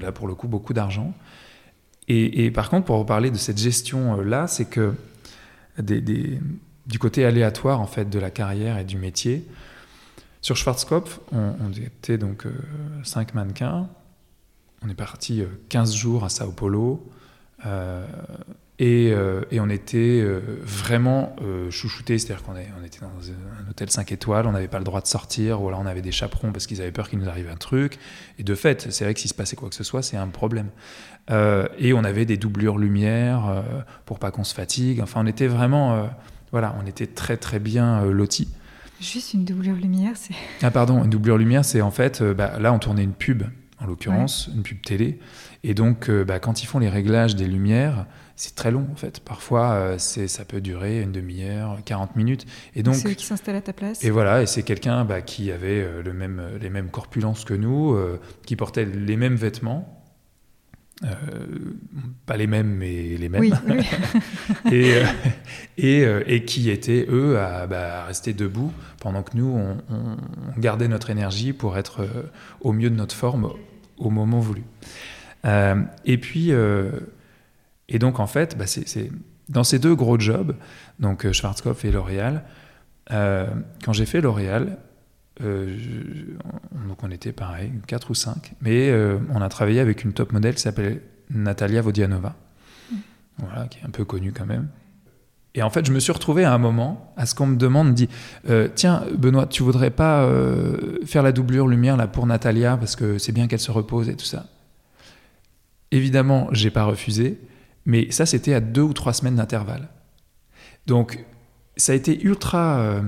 [0.00, 1.14] là pour le coup beaucoup d'argent.
[2.12, 4.94] Et, par contre, pour reparler de cette gestion-là, c'est que
[5.78, 6.40] des,
[6.86, 9.46] du côté aléatoire en fait de la carrière et du métier,
[10.42, 12.52] sur Schwarzkopf, on, était donc euh,
[13.04, 13.88] cinq mannequins.
[14.82, 17.06] On est parti 15 euh, jours à Sao Paulo.
[17.66, 18.06] Euh,
[18.80, 19.08] et,
[19.50, 20.24] et, on était
[20.62, 21.36] vraiment
[21.70, 25.00] chouchoutés, c'est-à-dire qu'on on était dans un hôtel 5 étoiles, on n'avait pas le droit
[25.00, 27.48] de sortir, ou alors on avait des chaperons parce qu'ils avaient peur qu'il nous arrive
[27.50, 27.98] un truc.
[28.38, 30.28] Et de fait, c'est vrai que s'il se passait quoi que ce soit, c'est un
[30.28, 30.70] problème.
[31.30, 33.62] et on avait des doublures lumière
[34.06, 35.00] pour pas qu'on se fatigue.
[35.02, 36.10] Enfin, on était vraiment,
[36.50, 38.48] voilà, on était très très bien lotis.
[39.00, 40.34] Juste une doublure lumière, c'est.
[40.62, 43.44] Ah, pardon, une doublure lumière, c'est en fait, euh, bah, là, on tournait une pub,
[43.78, 45.18] en l'occurrence, une pub télé.
[45.62, 48.06] Et donc, euh, bah, quand ils font les réglages des lumières,
[48.36, 49.20] c'est très long, en fait.
[49.20, 52.46] Parfois, euh, c'est, ça peut durer une demi-heure, 40 minutes.
[52.74, 52.94] Et donc.
[52.94, 54.02] C'est qui s'installent à ta place.
[54.02, 57.98] Et voilà, et c'est quelqu'un bah, qui avait le même, les mêmes corpulences que nous,
[58.46, 60.00] qui portait les mêmes vêtements
[61.02, 61.08] euh,
[62.26, 63.44] pas les mêmes, mais les mêmes.
[64.70, 65.04] et, euh,
[65.78, 67.38] et, euh, et, qui étaient, eux,
[67.68, 69.56] bah, à, rester debout pendant que nous,
[69.88, 70.16] on,
[70.58, 72.06] gardait notre énergie pour être
[72.60, 73.50] au mieux de notre forme
[73.96, 74.62] au moment voulu.
[75.44, 76.50] Et puis,
[77.88, 79.10] et donc, en fait, bah, c'est
[79.48, 80.54] dans ces deux gros jobs,
[80.98, 82.44] donc Schwarzkopf et L'Oréal,
[83.08, 84.78] quand j'ai fait L'Oréal,
[85.44, 85.76] euh,
[86.88, 88.52] donc on était pareil, 4 ou 5.
[88.60, 92.34] Mais euh, on a travaillé avec une top modèle qui s'appelle Natalia Vodianova,
[92.90, 92.96] mm.
[93.38, 94.68] voilà, qui est un peu connue quand même.
[95.54, 97.94] Et en fait, je me suis retrouvé à un moment à ce qu'on me demande,
[97.94, 98.08] dit
[98.48, 100.28] euh, tiens Benoît, tu voudrais pas
[101.04, 104.14] faire la doublure lumière là pour Natalia parce que c'est bien qu'elle se repose et
[104.14, 104.46] tout ça?
[105.90, 107.40] Évidemment, j'ai pas refusé,
[107.84, 109.88] mais ça c'était à deux ou trois semaines d'intervalle.
[110.86, 111.24] Donc
[111.76, 113.02] ça a été ultra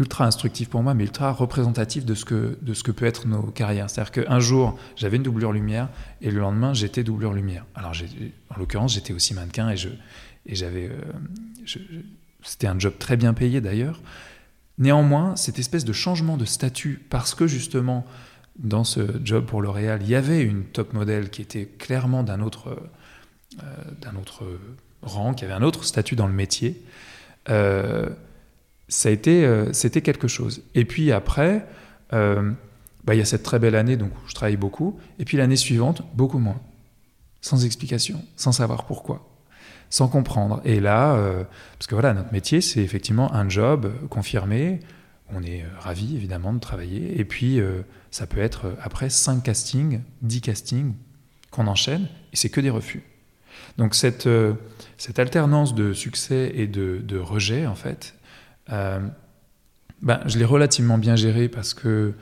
[0.00, 3.28] ultra instructif pour moi, mais ultra représentatif de ce que, de ce que peut être
[3.28, 3.90] nos carrières.
[3.90, 5.90] C'est-à-dire qu'un jour, j'avais une doublure lumière,
[6.22, 7.66] et le lendemain, j'étais doublure lumière.
[7.74, 7.92] Alors,
[8.48, 9.90] en l'occurrence, j'étais aussi mannequin, et, je,
[10.46, 11.82] et j'avais, euh,
[12.42, 14.00] c'était un job très bien payé d'ailleurs.
[14.78, 18.06] Néanmoins, cette espèce de changement de statut, parce que justement,
[18.62, 22.40] dans ce job pour L'Oréal, il y avait une top modèle qui était clairement d'un
[22.40, 22.76] autre,
[23.62, 24.44] euh, autre
[25.02, 26.80] rang, qui avait un autre statut dans le métier.
[27.48, 28.08] Euh,
[28.88, 30.62] ça a été, euh, c'était quelque chose.
[30.74, 31.66] Et puis après,
[32.10, 34.98] bah, il y a cette très belle année, donc je travaille beaucoup.
[35.18, 36.60] Et puis l'année suivante, beaucoup moins.
[37.40, 39.26] Sans explication, sans savoir pourquoi,
[39.88, 40.60] sans comprendre.
[40.66, 41.18] Et là,
[41.78, 44.80] parce que voilà, notre métier, c'est effectivement un job confirmé.
[45.32, 47.18] On est ravi évidemment de travailler.
[47.18, 47.58] Et puis,
[48.10, 50.94] ça peut être après 5 castings, 10 castings
[51.50, 53.02] qu'on enchaîne, et c'est que des refus.
[53.78, 54.28] Donc cette,
[55.00, 58.14] cette alternance de succès et de, rejet, en fait,
[58.70, 59.00] euh,
[60.02, 62.14] ben, je l'ai relativement bien géré parce que.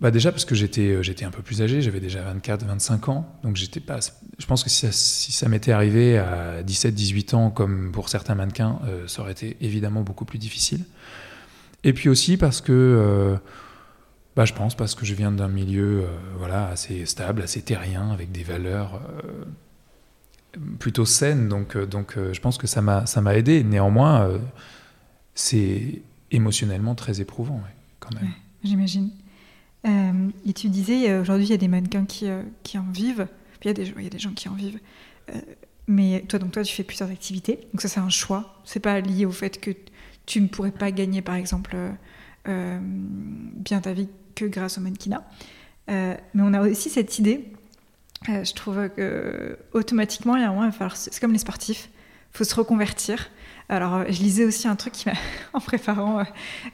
[0.00, 3.10] Bah déjà parce que j'étais euh, j'étais un peu plus âgé, j'avais déjà 24, 25
[3.10, 3.98] ans, donc j'étais pas.
[4.38, 8.78] Je pense que si ça, m'était arrivé à 17, 18 ans, comme pour certains mannequins,
[8.86, 10.86] euh, ça aurait été évidemment beaucoup plus difficile.
[11.84, 13.36] Et puis aussi parce que,
[14.40, 16.06] bah je pense parce que je viens d'un milieu
[16.38, 19.00] voilà assez stable, assez terrien, avec des valeurs
[20.78, 23.62] plutôt saines, donc donc je pense que ça m'a aidé.
[23.64, 24.40] Néanmoins
[25.34, 27.60] c'est émotionnellement très éprouvant,
[27.98, 28.30] quand même.
[28.62, 29.10] J'imagine.
[29.86, 33.26] Euh, et tu disais, aujourd'hui, il y a des mannequins qui, euh, qui en vivent.
[33.62, 34.78] Il y, a des, il y a des gens qui en vivent.
[35.30, 35.40] Euh,
[35.86, 37.60] mais toi, donc toi, tu fais plusieurs activités.
[37.72, 38.60] Donc ça, c'est un choix.
[38.64, 39.70] C'est pas lié au fait que
[40.26, 41.76] tu ne pourrais pas gagner, par exemple,
[42.46, 45.24] bien ta vie que grâce au mannequinat.
[45.88, 47.52] mais on a aussi cette idée.
[48.26, 51.88] je trouve que automatiquement, il y a un moment, c'est comme les sportifs.
[52.34, 53.30] Il faut se reconvertir.
[53.70, 54.94] Alors, euh, je lisais aussi un truc
[55.52, 56.24] en préparant euh,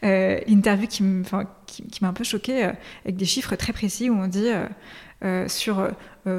[0.04, 2.70] euh, l'interview qui m'a un peu choqué
[3.04, 4.48] avec des chiffres très précis où on dit
[5.46, 5.88] sur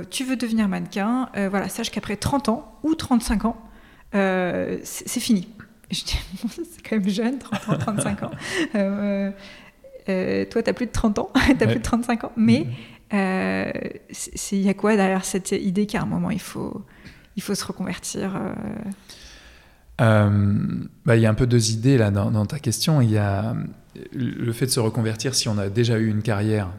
[0.09, 3.57] tu veux devenir mannequin, voilà, sache qu'après 30 ans ou 35 ans,
[4.11, 5.47] c'est fini.
[5.89, 8.31] Je dis, c'est quand même jeune, 30 ans, 35 ans.
[10.49, 12.67] Toi, tu as plus de 30 ans, tu as plus de 35 ans, mais
[13.11, 16.85] il y a quoi derrière cette idée qu'à un moment, il faut,
[17.35, 18.39] il faut se reconvertir
[19.99, 23.01] euh, bah, il y a un peu deux idées là dans, ta question.
[23.01, 23.55] Il y a
[24.13, 26.69] le fait de se reconvertir si on a déjà eu une carrière,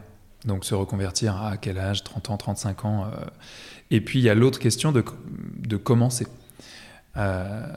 [0.45, 2.03] donc se reconvertir à quel âge?
[2.03, 3.05] 30 ans, 35 ans.
[3.05, 3.25] Euh,
[3.91, 5.03] et puis il y a l'autre question de,
[5.57, 6.27] de commencer.
[7.17, 7.67] Euh,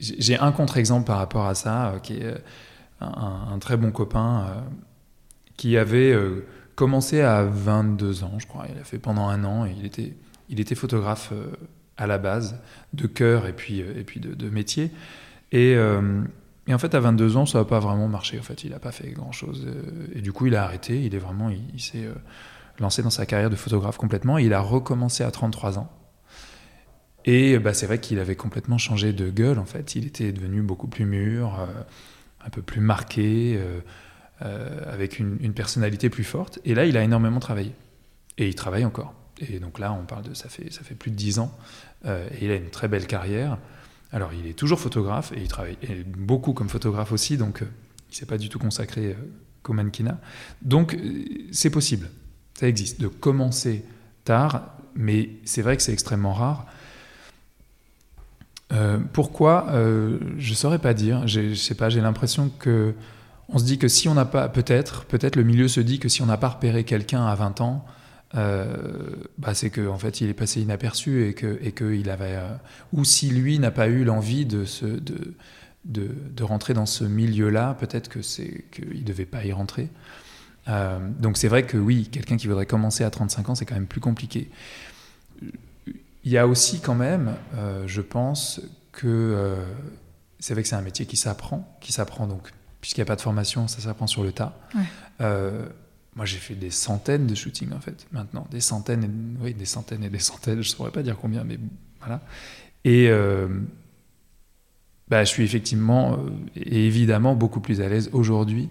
[0.00, 2.34] j'ai un contre-exemple par rapport à ça, qui est
[3.00, 4.64] un, très bon copain
[5.56, 6.16] qui avait
[6.74, 8.66] commencé à 22 ans, je crois.
[8.72, 10.14] Il a fait pendant un an et il était
[10.50, 11.32] il était photographe
[11.96, 12.60] à la base,
[12.92, 14.90] de cœur et puis, et puis de, métier.
[15.52, 18.38] Et, et, en fait, à 22 ans, ça n'a pas vraiment marché.
[18.38, 19.66] En fait, il n'a pas fait grand-chose.
[20.14, 21.02] Et du coup, il a arrêté.
[21.02, 22.08] Il est vraiment, il, s'est
[22.78, 24.38] lancé dans sa carrière de photographe complètement.
[24.38, 25.90] Et il a recommencé à 33 ans.
[27.24, 29.94] Et bah, c'est vrai qu'il avait complètement changé de gueule, en fait.
[29.94, 31.66] Il était devenu beaucoup plus mûr, euh,
[32.46, 33.80] un peu plus marqué, euh,
[34.42, 36.58] euh, avec une, personnalité plus forte.
[36.64, 37.72] Et là, il a énormément travaillé.
[38.38, 39.14] Et il travaille encore.
[39.38, 41.56] Et donc là, on parle de ça fait, ça fait plus de dix ans.
[42.04, 43.58] et il a une très belle carrière.
[44.12, 45.76] Alors, il est toujours photographe et il travaille
[46.16, 49.16] beaucoup comme photographe aussi, donc il ne s'est pas du tout consacré
[49.62, 50.20] qu'au mannequinat.
[50.62, 50.96] Donc,
[51.50, 52.10] c'est possible.
[52.54, 53.00] Ça existe.
[53.00, 53.84] De commencer
[54.24, 56.66] tard, mais c'est vrai que c'est extrêmement rare.
[58.72, 61.26] Euh, pourquoi euh, Je saurais pas dire.
[61.26, 61.88] Je sais pas.
[61.88, 62.94] J'ai l'impression que
[63.48, 66.08] on se dit que si on n'a pas, peut-être, peut-être le milieu se dit que
[66.08, 67.84] si on n'a pas repéré quelqu'un à 20 ans,
[68.36, 68.74] euh,
[69.38, 72.36] bah c'est qu'en en fait il est passé inaperçu et que et que il avait
[72.92, 75.34] ou si lui n'a pas eu l'envie de, se, de,
[75.84, 79.88] de rentrer dans ce milieu-là, peut-être que c'est qu'il devait pas y rentrer.
[81.20, 83.86] donc c'est vrai que oui, quelqu'un qui voudrait commencer à 35 ans, c'est quand même
[83.86, 84.50] plus compliqué.
[86.24, 88.62] Il y a aussi quand même, euh, je pense
[88.92, 89.56] que euh,
[90.38, 92.50] c'est vrai que c'est un métier qui s'apprend, qui s'apprend donc,
[92.80, 94.58] puisqu'il n'y a pas de formation, ça s'apprend sur le tas.
[95.20, 95.66] Euh,
[96.16, 99.66] moi, j'ai fait des centaines de shootings en fait, maintenant, des centaines, et, oui, des
[99.66, 101.58] centaines et des centaines, je ne saurais pas dire combien, mais
[102.00, 102.22] voilà.
[102.84, 103.10] Et
[105.08, 106.18] bah, je suis effectivement
[106.56, 108.70] et évidemment beaucoup plus à l'aise aujourd'hui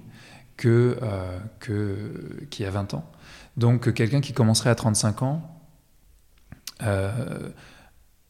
[0.57, 0.97] que,
[1.59, 3.11] que qu'il y a 20 ans.
[3.57, 5.53] Donc, quelqu'un qui commencerait à 35 ans,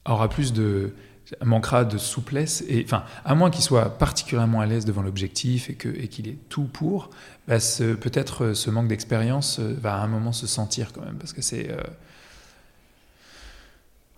[0.06, 0.94] aura plus de
[1.44, 5.76] manquera de souplesse et enfin à moins qu'il soit particulièrement à l'aise devant l'objectif et
[5.76, 7.10] que et qu'il ait tout pour
[7.48, 7.58] bah,
[8.02, 11.34] peut-être euh, ce manque d'expérience euh, va à un moment se sentir quand même parce
[11.34, 11.76] que c'est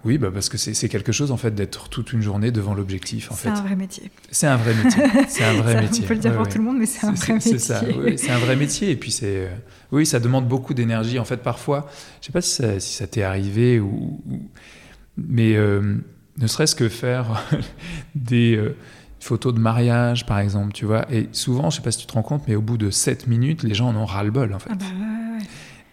[0.06, 3.30] oui, bah parce que c'est quelque chose en fait d'être toute une journée devant l'objectif.
[3.36, 4.12] C'est un vrai métier.
[4.30, 5.04] C'est un vrai métier.
[5.28, 6.04] C'est un vrai métier.
[6.04, 7.54] On peut le dire pour tout le monde, mais c'est un vrai métier.
[7.54, 7.82] C'est ça.
[7.98, 8.92] Oui, c'est un vrai métier.
[8.92, 9.50] Et puis c'est,
[9.92, 11.18] oui, ça demande beaucoup d'énergie.
[11.18, 11.90] En fait, parfois,
[12.22, 14.22] je sais pas si ça, si ça t'est arrivé ou,
[15.18, 15.98] mais euh,
[16.38, 17.44] ne serait-ce que faire
[18.16, 18.76] des euh,
[19.20, 21.12] photos de mariage, par exemple, tu vois.
[21.12, 23.28] Et souvent, je sais pas si tu te rends compte, mais au bout de 7
[23.28, 24.70] minutes, les gens en ont ras le bol, en fait.
[24.72, 25.46] Ah bah ouais.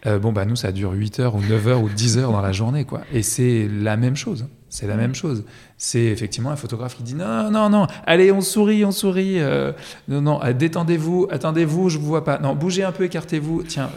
[0.07, 2.41] Euh, bon, bah nous, ça dure 8 heures ou 9 heures ou 10 heures dans
[2.41, 3.03] la journée, quoi.
[3.13, 4.47] Et c'est la même chose.
[4.69, 5.45] C'est la même chose.
[5.77, 9.39] C'est effectivement un photographe qui dit non, non, non, allez, on sourit, on sourit.
[9.39, 9.73] Euh,
[10.09, 12.39] non, non, euh, détendez-vous, attendez-vous, je vous vois pas.
[12.39, 13.65] Non, bougez un peu, écartez-vous.
[13.65, 13.91] Tiens,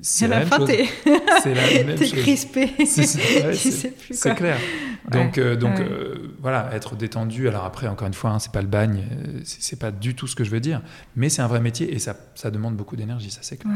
[0.00, 0.70] c'est la, même chose.
[1.42, 2.12] C'est la même chose.
[2.12, 2.72] crispé.
[2.84, 4.58] C'est clair.
[5.08, 5.80] Donc, donc
[6.42, 7.48] voilà, être détendu.
[7.48, 9.04] Alors après, encore une fois, hein, c'est pas le bagne,
[9.44, 10.82] c'est pas du tout ce que je veux dire,
[11.14, 13.72] mais c'est un vrai métier et ça, ça demande beaucoup d'énergie, ça c'est clair.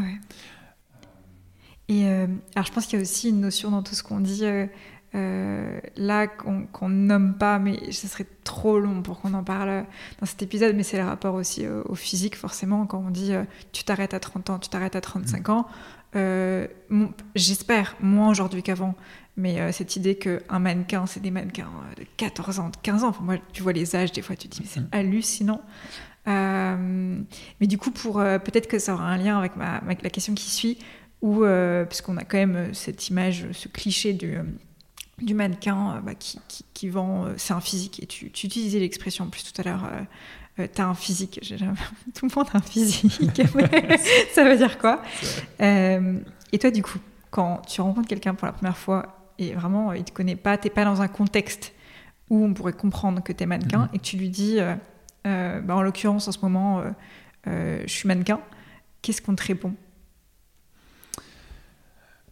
[1.92, 4.20] Et euh, alors, je pense qu'il y a aussi une notion dans tout ce qu'on
[4.20, 4.66] dit euh,
[5.14, 9.84] euh, là qu'on nomme pas, mais ce serait trop long pour qu'on en parle
[10.18, 10.74] dans cet épisode.
[10.74, 12.86] Mais c'est le rapport aussi au physique, forcément.
[12.86, 13.32] Quand on dit
[13.72, 15.66] tu t'arrêtes à 30 ans, tu t'arrêtes à 35 ans,
[17.34, 18.94] j'espère moins aujourd'hui qu'avant.
[19.36, 23.14] Mais cette idée qu'un mannequin, c'est des mannequins de 14 ans, de 15 ans.
[23.20, 24.88] moi, tu vois les âges, des fois, tu te dis, mais c'est mm.
[24.92, 25.60] hallucinant.
[26.26, 30.34] mais du coup, pour peut-être que ça aura un lien avec, ma, avec la question
[30.34, 30.78] qui suit
[31.22, 34.42] ou euh, parce qu'on a quand même euh, cette image, ce cliché du, euh,
[35.18, 36.40] du mannequin bah, qui,
[36.74, 38.02] qui, vend, c'est un physique.
[38.02, 39.88] Et tu, tu utilisais l'expression en plus tout à l'heure,
[40.74, 41.40] t'as un physique.
[42.14, 43.12] Tout le monde a un physique.
[44.34, 45.00] ça veut dire quoi
[45.60, 46.98] Et toi, du coup,
[47.30, 50.70] quand tu rencontres quelqu'un pour la première fois et vraiment il te connaît pas, t'es
[50.70, 51.72] pas dans un contexte
[52.30, 53.94] où on pourrait comprendre que tu es mannequin mm-hmm.
[53.94, 54.58] et que tu lui dis,
[55.24, 56.82] bah, en l'occurrence en ce moment,
[57.46, 58.40] je suis mannequin,
[59.02, 59.72] qu'est-ce qu'on te répond?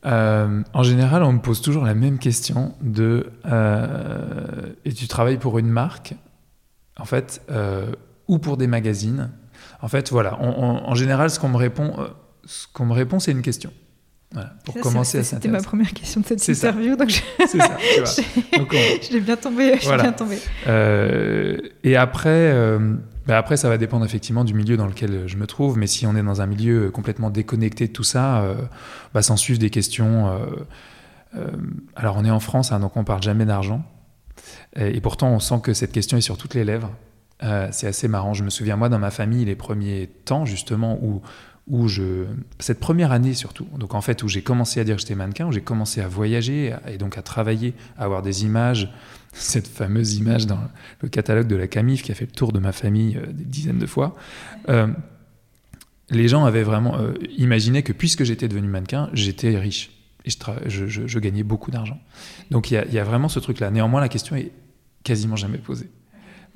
[0.07, 5.37] Euh, en général, on me pose toujours la même question de euh, et tu travailles
[5.37, 6.15] pour une marque,
[6.99, 7.93] en fait, euh,
[8.27, 9.31] ou pour des magazines.
[9.83, 10.39] En fait, voilà.
[10.41, 11.97] en général, ce qu'on me répond,
[12.45, 13.73] ce qu'on me répond, c'est une question.
[14.33, 17.21] Voilà, pour commencer à C'était ma première question de cette interview, donc je...
[17.49, 19.77] je l'ai bien tombé.
[19.77, 20.39] Bien tombé.
[21.83, 22.79] et après,
[23.31, 26.05] bah, après, ça va dépendre effectivement du milieu dans lequel je me trouve, mais si
[26.05, 28.57] on est dans un milieu complètement déconnecté de tout ça, euh,
[29.15, 30.27] bah, s'en suivent des questions.
[30.27, 30.47] Euh,
[31.37, 31.47] euh,
[31.95, 33.85] alors, on est en France, hein, donc on parle jamais d'argent,
[34.75, 36.91] et, pourtant on sent que cette question est sur toutes les lèvres.
[37.71, 38.35] c'est assez marrant.
[38.35, 41.23] Je me souviens moi dans ma famille les premiers temps justement où
[41.69, 42.25] où je
[42.59, 45.47] cette première année surtout donc en fait où j'ai commencé à dire que j'étais mannequin
[45.47, 48.91] où j'ai commencé à voyager et donc à travailler à avoir des images
[49.33, 50.61] cette fameuse image dans
[51.01, 53.45] le catalogue de la Camif qui a fait le tour de ma famille euh, des
[53.45, 54.17] dizaines de fois.
[54.69, 54.89] Euh,
[56.11, 59.91] les gens avaient vraiment euh, imaginé que puisque j'étais devenu mannequin, j'étais riche.
[60.25, 60.31] et
[60.67, 62.01] je, je, gagnais beaucoup d'argent.
[62.51, 63.71] Donc il y, y a, vraiment ce truc-là.
[63.71, 64.51] Néanmoins, la question est
[65.05, 65.89] quasiment jamais posée.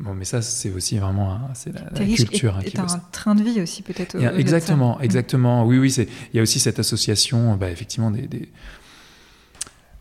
[0.01, 2.59] Bon, mais ça, c'est aussi vraiment c'est la, culture.
[2.65, 4.17] Et, hein, un train de vie aussi, peut-être.
[4.37, 5.65] Exactement, exactement.
[5.65, 8.49] Oui, oui, il y a aussi cette association, bah, effectivement, des, des,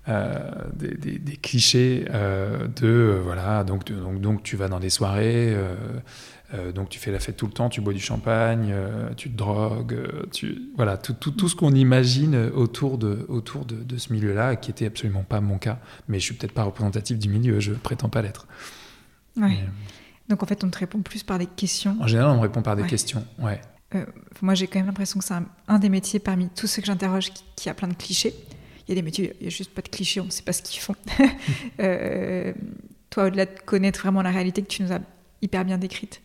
[0.10, 5.56] euh, des, clichés euh, de, euh, voilà, donc, donc, donc, tu vas dans des soirées,
[6.76, 8.76] donc tu fais la fête tout le temps, tu bois du champagne,
[9.18, 9.98] tu te drogues,
[10.32, 14.56] tu, voilà, tout, tout, tout ce qu'on imagine autour de, autour de, de ce milieu-là,
[14.56, 15.80] qui était absolument pas mon cas.
[16.08, 18.46] Mais je suis peut-être pas représentatif du milieu, je prétends pas l'être.
[19.36, 19.58] Ouais.
[20.30, 21.98] Donc en fait, on te répond plus par des questions.
[22.00, 23.60] En général, on me répond par des questions, ouais.
[24.42, 25.36] Moi, j'ai quand même l'impression que c'est
[25.68, 28.34] un, des métiers parmi tous ceux que j'interroge qui, a plein de clichés.
[28.88, 30.44] Il y a des métiers, il n'y a juste pas de clichés, on ne sait
[30.44, 30.96] pas ce qu'ils font.
[31.80, 32.54] Euh,
[33.10, 35.00] toi, au-delà de connaître vraiment la réalité que tu nous as
[35.42, 36.22] hyper bien décrite,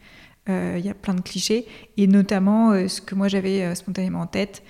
[0.48, 1.66] euh, il y a plein de clichés.
[1.96, 4.62] Et notamment, ce que moi j'avais spontanément en tête,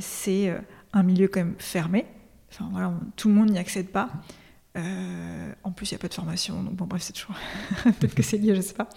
[0.00, 0.54] c'est
[0.92, 2.06] un milieu quand même fermé.
[2.50, 4.10] Enfin, voilà, tout le monde n'y accède pas.
[4.76, 7.36] Euh, en plus, il n'y a pas de formation, donc bon, bref, c'est toujours.
[7.84, 8.88] Peut-être que c'est lié, je ne sais pas.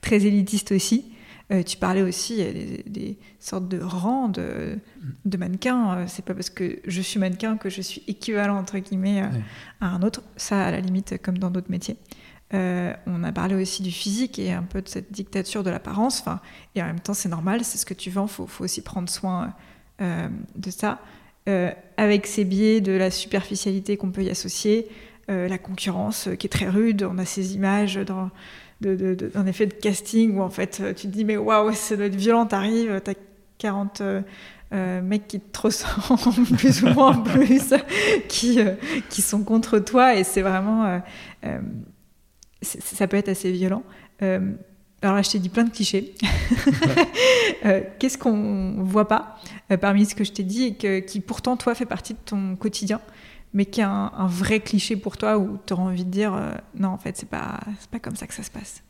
[0.00, 1.11] Très élitiste aussi.
[1.52, 4.78] Euh, tu parlais aussi des, des, sortes de rangs de,
[5.24, 5.98] de mannequins.
[5.98, 9.22] Euh, c'est pas parce que je suis mannequin que je suis équivalent, entre guillemets,
[9.80, 10.22] à un autre.
[10.36, 11.96] Ça, à la limite, comme dans d'autres métiers.
[12.52, 16.20] on a parlé aussi du physique et un peu de cette dictature de l'apparence.
[16.20, 16.40] Enfin,
[16.74, 18.82] et en même temps, c'est normal, c'est ce que tu vends, il faut, faut, aussi
[18.82, 19.54] prendre soin
[20.00, 21.00] de ça.
[21.96, 24.88] avec ces biais de la superficialité qu'on peut y associer,
[25.30, 27.06] euh, la concurrence euh, qui est très rude.
[27.08, 28.30] On a ces images dans,
[28.82, 32.08] d'un effet de casting où en fait euh, tu te dis mais waouh, ça doit
[32.08, 33.14] violent, t'arrives, t'as
[33.58, 34.02] 40
[34.72, 37.74] mecs qui te ressemblent plus ou moins plus,
[38.28, 38.58] qui,
[39.10, 41.00] qui sont contre toi et c'est vraiment.
[42.62, 43.82] ça peut être assez violent.
[44.20, 46.14] alors là, je t'ai dit plein de clichés.
[47.98, 49.38] Qu'est-ce qu'on voit pas
[49.80, 52.56] parmi ce que je t'ai dit et que, qui pourtant, toi, fait partie de ton
[52.56, 53.00] quotidien?
[53.54, 56.52] Mais qui est un, vrai cliché pour toi où tu auras envie de dire euh,
[56.78, 58.82] non, en fait, c'est pas, pas comme ça que ça se passe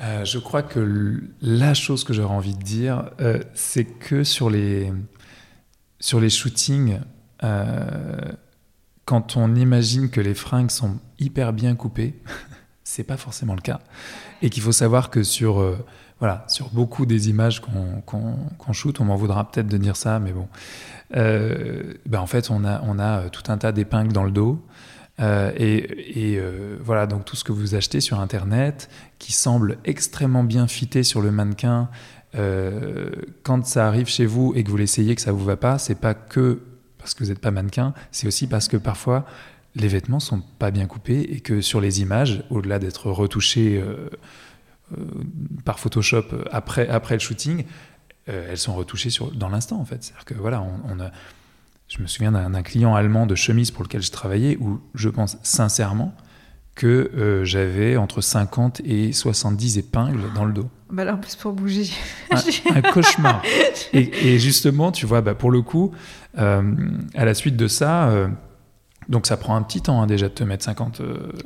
[0.00, 4.50] euh, Je crois que la chose que j'aurais envie de dire, euh, c'est que sur
[4.50, 4.92] les,
[5.98, 7.00] sur les shootings,
[9.04, 12.14] quand on imagine que les fringues sont hyper bien coupées,
[12.84, 13.80] c'est pas forcément le cas.
[14.40, 15.62] Et qu'il faut savoir que sur
[16.20, 20.32] voilà, sur beaucoup des images qu'on shoot, on m'en voudra peut-être de dire ça, mais
[20.32, 20.48] bon.
[21.16, 24.64] Euh, ben en fait, on a, on a tout un tas d'épingles dans le dos.
[25.20, 28.88] Euh, et, et euh, voilà, donc tout ce que vous achetez sur Internet,
[29.18, 31.88] qui semble extrêmement bien fité sur le mannequin,
[33.44, 35.94] quand ça arrive chez vous et que vous l'essayez, que ça vous va pas, c'est
[35.94, 36.62] pas que
[36.98, 39.24] parce que vous n'êtes pas mannequin, c'est aussi parce que parfois
[39.76, 44.08] les vêtements sont pas bien coupés et que sur les images, au-delà d'être retouchés euh,
[45.64, 47.64] par Photoshop après, après le shooting,
[48.28, 50.02] euh, elles sont retouchées sur, dans l'instant en fait.
[50.02, 51.10] C'est-à-dire que voilà, on, a,
[51.88, 55.36] je me souviens d'un client allemand de chemise pour lequel je travaillais où je pense
[55.42, 56.14] sincèrement
[56.74, 60.68] que euh, j'avais entre 50 et 70 épingles dans le dos.
[60.90, 61.88] Bah là, en plus, pour bouger.
[62.30, 63.42] Un, cauchemar.
[63.92, 65.92] et, justement, tu vois, bah, pour le coup,
[66.36, 68.12] à la suite de ça,
[69.08, 71.00] donc ça prend un petit temps hein, déjà de te mettre 50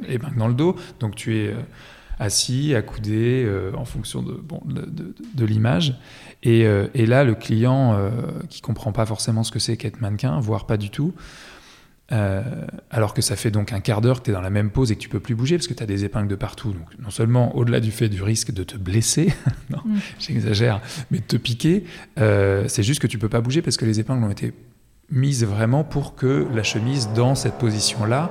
[0.09, 0.76] épingles dans le dos.
[0.99, 1.55] Donc tu es
[2.19, 5.99] assis, accoudé, euh, en fonction de, bon, de, l'image.
[6.43, 8.11] Et, euh, et, là, le client euh,
[8.49, 11.14] qui comprend pas forcément ce que c'est qu'être mannequin, voire pas du tout,
[12.91, 14.91] alors que ça fait donc un quart d'heure que tu es dans la même pose
[14.91, 16.73] et que tu peux plus bouger parce que tu as des épingles de partout.
[16.73, 19.35] Donc, non seulement au-delà du fait du risque de te blesser,
[19.71, 19.99] non, mm.
[20.19, 21.85] j'exagère, mais de te piquer,
[22.16, 24.55] c'est juste que tu peux pas bouger parce que les épingles ont été
[25.11, 28.31] mises vraiment pour que la chemise dans cette position-là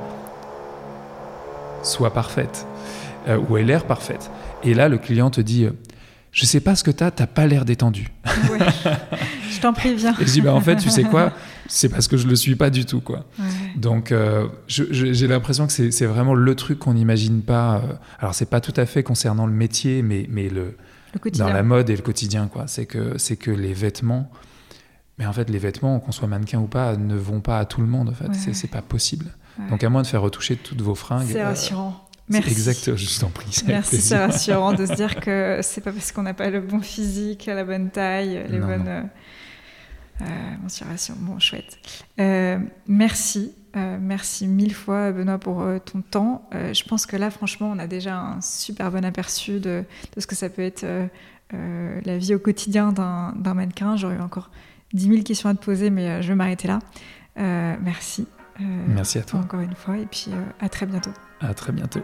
[1.83, 2.65] soit parfaite.
[3.27, 4.31] Euh, où elle a l'air parfaite.
[4.63, 5.71] Et là, le client te dit, euh,
[6.31, 8.07] je sais pas ce que tu as, t'as pas l'air détendu.
[9.51, 10.15] je t'en préviens.
[10.19, 11.33] Et je dis, bah, en fait, tu sais quoi
[11.67, 13.01] C'est parce que je le suis pas du tout.
[13.01, 13.25] quoi.
[13.75, 17.81] Donc, euh, j'ai l'impression que c'est vraiment le truc qu'on n'imagine pas.
[18.19, 20.77] alors, c'est pas tout à fait concernant le métier, mais, mais le,
[21.37, 22.47] dans la mode et le quotidien.
[22.47, 22.65] quoi.
[22.67, 24.31] C'est que, que les vêtements...
[25.19, 27.81] Mais en fait, les vêtements, qu'on soit mannequin ou pas, ne vont pas à tout
[27.81, 28.07] le monde.
[28.09, 29.25] En fait, c'est pas possible.
[29.69, 31.27] Donc, à moins de faire retoucher toutes vos fringues.
[31.29, 32.06] C'est rassurant.
[32.29, 32.51] Merci.
[32.51, 33.63] Exactement, je t'en prie.
[33.67, 36.81] Merci, c'est rassurant de se dire que c'est pas parce qu'on n'a pas le bon
[36.81, 39.09] physique, la bonne taille, les bonnes non.
[40.21, 40.25] Euh,
[40.61, 41.15] mensurations.
[41.19, 41.77] Bon, chouette.
[42.19, 43.53] Euh, merci.
[43.77, 46.47] Euh, merci mille fois, Benoît, pour euh, ton temps.
[46.55, 49.83] Euh, je pense que là, franchement, on a déjà un super bon aperçu de,
[50.15, 50.85] de ce que ça peut être
[51.51, 53.95] la vie au quotidien d'un mannequin.
[53.95, 54.49] J'aurais encore
[54.93, 56.79] 10 000 questions à te poser, mais je vais m'arrêter là.
[57.35, 58.27] merci.
[58.59, 59.39] merci à toi.
[59.39, 61.11] Encore une fois, et puis à très bientôt.
[61.39, 62.01] À très bientôt.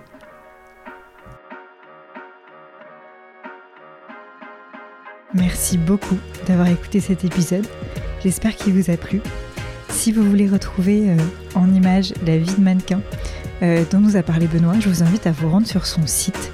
[5.33, 6.17] Merci beaucoup
[6.47, 7.65] d'avoir écouté cet épisode.
[8.21, 9.21] J'espère qu'il vous a plu.
[9.89, 11.17] si vous voulez retrouver euh,
[11.55, 13.01] en image la vie de mannequin
[13.61, 16.51] euh, dont nous a parlé Benoît, je vous invite à vous rendre sur son site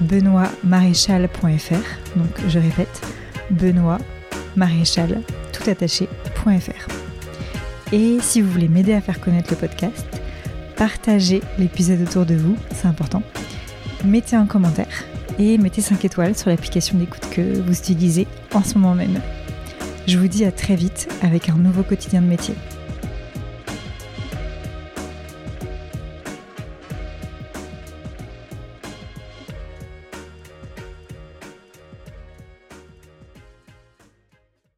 [0.00, 2.16] benoîtmaréchal.fr.
[2.16, 3.00] Donc je répète,
[3.50, 3.98] Benoît
[4.56, 5.20] Maréchal,
[5.52, 6.88] tout attaché.fr.
[7.92, 10.06] Et si vous voulez m'aider à faire connaître le podcast,
[10.76, 13.22] partagez l'épisode autour de vous, c'est important.
[14.04, 15.04] Mettez un commentaire
[15.38, 19.20] et mettez 5 étoiles sur l'application d'écoute que vous utilisez en ce moment même.
[20.06, 22.54] Je vous dis à très vite avec un nouveau quotidien de métier.